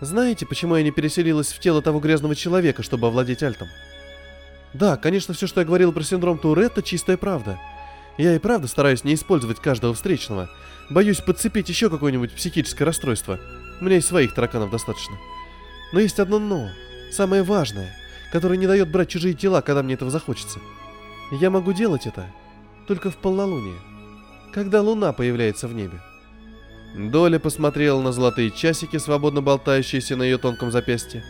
Знаете, 0.00 0.46
почему 0.46 0.74
я 0.74 0.82
не 0.82 0.90
переселилась 0.90 1.52
в 1.52 1.60
тело 1.60 1.80
того 1.80 2.00
грязного 2.00 2.34
человека, 2.34 2.82
чтобы 2.82 3.06
овладеть 3.06 3.44
альтом? 3.44 3.68
Да, 4.72 4.96
конечно, 4.96 5.32
все, 5.32 5.46
что 5.46 5.60
я 5.60 5.66
говорила 5.66 5.92
про 5.92 6.02
синдром 6.02 6.38
Туретта, 6.38 6.82
чистая 6.82 7.16
правда— 7.16 7.56
я 8.16 8.36
и 8.36 8.38
правда 8.38 8.68
стараюсь 8.68 9.04
не 9.04 9.14
использовать 9.14 9.60
каждого 9.60 9.92
встречного. 9.94 10.48
Боюсь 10.88 11.20
подцепить 11.20 11.68
еще 11.68 11.90
какое-нибудь 11.90 12.32
психическое 12.32 12.84
расстройство. 12.84 13.40
У 13.80 13.84
меня 13.84 13.96
и 13.96 14.00
своих 14.00 14.34
тараканов 14.34 14.70
достаточно. 14.70 15.16
Но 15.94 16.00
есть 16.00 16.18
одно 16.18 16.40
«но», 16.40 16.70
самое 17.12 17.44
важное, 17.44 17.94
которое 18.32 18.56
не 18.56 18.66
дает 18.66 18.90
брать 18.90 19.10
чужие 19.10 19.32
тела, 19.32 19.60
когда 19.60 19.80
мне 19.84 19.94
этого 19.94 20.10
захочется. 20.10 20.58
Я 21.30 21.50
могу 21.50 21.72
делать 21.72 22.04
это 22.08 22.26
только 22.88 23.12
в 23.12 23.16
полнолуние, 23.16 23.78
когда 24.52 24.82
луна 24.82 25.12
появляется 25.12 25.68
в 25.68 25.72
небе. 25.72 26.00
Доля 26.96 27.38
посмотрела 27.38 28.02
на 28.02 28.10
золотые 28.10 28.50
часики, 28.50 28.96
свободно 28.96 29.40
болтающиеся 29.40 30.16
на 30.16 30.24
ее 30.24 30.36
тонком 30.36 30.72
запястье, 30.72 31.22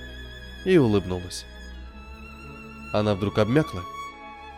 и 0.65 0.79
улыбнулась. 0.79 1.45
Она 2.95 3.15
вдруг 3.15 3.37
обмякла 3.37 3.83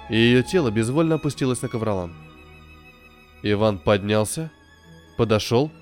и 0.08 0.14
ее 0.14 0.44
тело 0.44 0.70
безвольно 0.70 1.16
опустилось 1.16 1.62
на 1.62 1.68
ковролан. 1.68 2.14
Иван 3.42 3.80
поднялся, 3.80 4.52
подошел, 5.16 5.72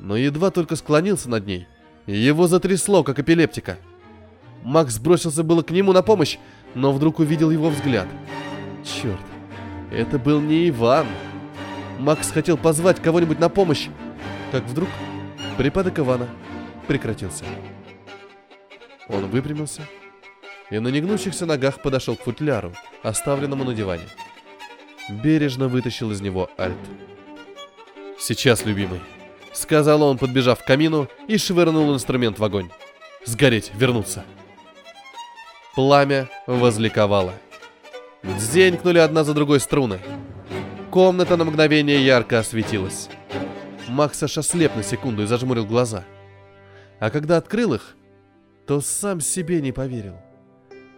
но 0.00 0.16
едва 0.16 0.50
только 0.50 0.74
склонился 0.74 1.30
над 1.30 1.46
ней, 1.46 1.68
его 2.06 2.46
затрясло, 2.46 3.02
как 3.02 3.18
эпилептика. 3.18 3.78
Макс 4.62 4.98
бросился 4.98 5.42
было 5.42 5.62
к 5.62 5.70
нему 5.70 5.92
на 5.92 6.02
помощь, 6.02 6.38
но 6.74 6.92
вдруг 6.92 7.18
увидел 7.18 7.50
его 7.50 7.70
взгляд. 7.70 8.08
Черт, 8.84 9.20
это 9.90 10.18
был 10.18 10.40
не 10.40 10.68
Иван. 10.68 11.06
Макс 11.98 12.30
хотел 12.30 12.56
позвать 12.56 13.00
кого-нибудь 13.00 13.38
на 13.38 13.48
помощь, 13.48 13.88
как 14.50 14.64
вдруг 14.64 14.88
припадок 15.56 15.98
Ивана, 15.98 16.28
прекратился. 16.86 17.44
Он 19.08 19.26
выпрямился 19.26 19.82
и 20.70 20.78
на 20.78 20.88
негнущихся 20.88 21.46
ногах 21.46 21.82
подошел 21.82 22.16
к 22.16 22.22
футляру, 22.22 22.72
оставленному 23.02 23.64
на 23.64 23.74
диване. 23.74 24.04
Бережно 25.22 25.68
вытащил 25.68 26.10
из 26.10 26.20
него 26.20 26.50
альт. 26.58 26.76
«Сейчас, 28.18 28.64
любимый»,— 28.64 29.00
сказал 29.54 30.02
он, 30.02 30.18
подбежав 30.18 30.62
к 30.62 30.66
камину 30.66 31.08
и 31.28 31.38
швырнул 31.38 31.94
инструмент 31.94 32.38
в 32.38 32.44
огонь. 32.44 32.70
«Сгореть, 33.24 33.72
вернуться». 33.74 34.24
Пламя 35.74 36.28
возликовало. 36.46 37.32
Дзенькнули 38.22 38.98
одна 38.98 39.24
за 39.24 39.34
другой 39.34 39.60
струны. 39.60 39.98
Комната 40.90 41.36
на 41.36 41.44
мгновение 41.44 42.04
ярко 42.04 42.38
осветилась. 42.38 43.08
Макс 43.88 44.22
аж 44.22 44.38
ослеп 44.38 44.76
на 44.76 44.82
секунду 44.82 45.22
и 45.22 45.26
зажмурил 45.26 45.66
глаза. 45.66 46.04
А 47.00 47.10
когда 47.10 47.36
открыл 47.36 47.74
их, 47.74 47.96
то 48.66 48.80
сам 48.80 49.20
себе 49.20 49.60
не 49.60 49.72
поверил. 49.72 50.16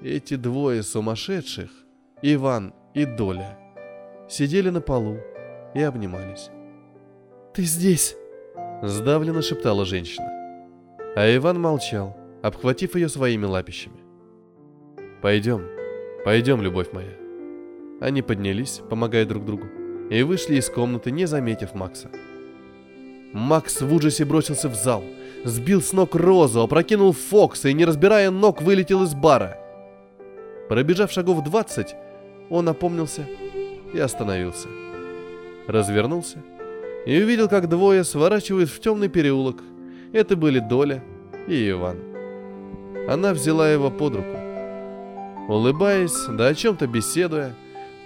Эти 0.02 0.36
двое 0.36 0.82
сумасшедших, 0.82 1.70
Иван 2.22 2.74
и 2.94 3.04
Доля, 3.04 3.58
сидели 4.28 4.70
на 4.70 4.80
полу 4.80 5.18
и 5.74 5.82
обнимались. 5.82 6.50
«Ты 7.54 7.62
здесь!»— 7.62 8.14
сдавленно 8.82 9.42
шептала 9.42 9.84
женщина. 9.84 10.28
А 11.14 11.34
Иван 11.34 11.60
молчал, 11.60 12.16
обхватив 12.42 12.94
ее 12.94 13.08
своими 13.08 13.46
лапищами. 13.46 13.96
«Пойдем, 15.22 15.62
пойдем, 16.24 16.62
любовь 16.62 16.92
моя». 16.92 17.12
Они 18.00 18.22
поднялись, 18.22 18.82
помогая 18.90 19.24
друг 19.24 19.44
другу, 19.44 19.66
и 20.10 20.22
вышли 20.22 20.56
из 20.56 20.68
комнаты, 20.68 21.10
не 21.10 21.26
заметив 21.26 21.74
Макса. 21.74 22.10
Макс 23.32 23.80
в 23.80 23.92
ужасе 23.92 24.24
бросился 24.24 24.68
в 24.68 24.74
зал, 24.74 25.02
сбил 25.44 25.80
с 25.80 25.92
ног 25.92 26.14
Розу, 26.14 26.60
опрокинул 26.60 27.12
Фокса 27.12 27.68
и, 27.68 27.74
не 27.74 27.84
разбирая 27.84 28.30
ног, 28.30 28.62
вылетел 28.62 29.02
из 29.02 29.14
бара. 29.14 29.58
Пробежав 30.68 31.10
шагов 31.10 31.42
20, 31.42 31.94
он 32.50 32.68
опомнился 32.68 33.26
и 33.92 33.98
остановился. 33.98 34.68
Развернулся 35.66 36.42
и 37.06 37.22
увидел, 37.22 37.48
как 37.48 37.68
двое 37.68 38.04
сворачивают 38.04 38.68
в 38.68 38.80
темный 38.80 39.08
переулок. 39.08 39.62
Это 40.12 40.36
были 40.36 40.58
Доля 40.58 41.02
и 41.46 41.70
Иван. 41.70 41.96
Она 43.08 43.32
взяла 43.32 43.70
его 43.70 43.90
под 43.90 44.16
руку. 44.16 44.36
Улыбаясь, 45.48 46.26
да 46.28 46.48
о 46.48 46.54
чем-то 46.54 46.88
беседуя, 46.88 47.54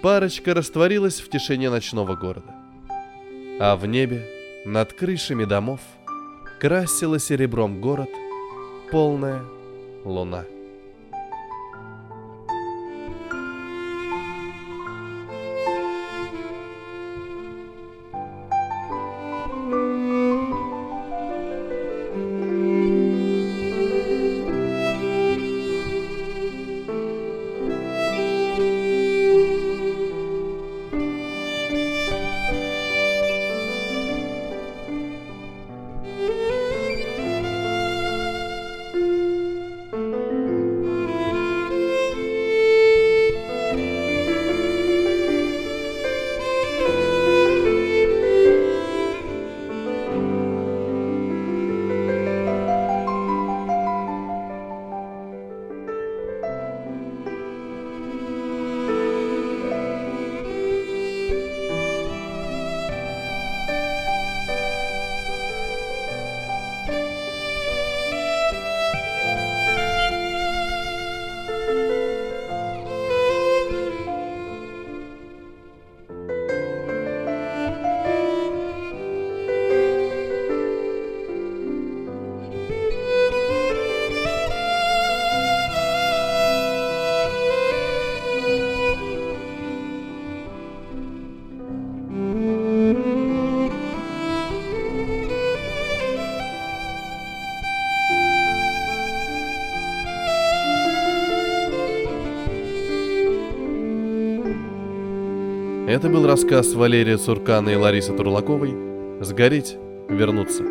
парочка 0.03 0.53
растворилась 0.53 1.19
в 1.19 1.29
тишине 1.29 1.71
ночного 1.71 2.15
города. 2.15 2.55
А 3.59 3.75
в 3.75 3.87
небе, 3.87 4.27
над 4.65 4.93
крышами 4.93 5.45
домов, 5.45 5.79
красила 6.59 7.17
серебром 7.17 7.81
город 7.81 8.09
полная 8.91 9.41
луна. 10.05 10.45
Это 105.91 106.07
был 106.07 106.25
рассказ 106.25 106.73
Валерия 106.73 107.17
Цуркана 107.17 107.67
и 107.67 107.75
Ларисы 107.75 108.13
Турлаковой 108.13 108.73
«Сгореть, 109.19 109.75
вернуться». 110.07 110.63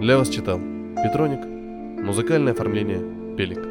Для 0.00 0.16
вас 0.16 0.28
читал 0.28 0.60
Петроник, 0.94 1.40
музыкальное 2.00 2.52
оформление 2.52 3.02
Пелик. 3.36 3.67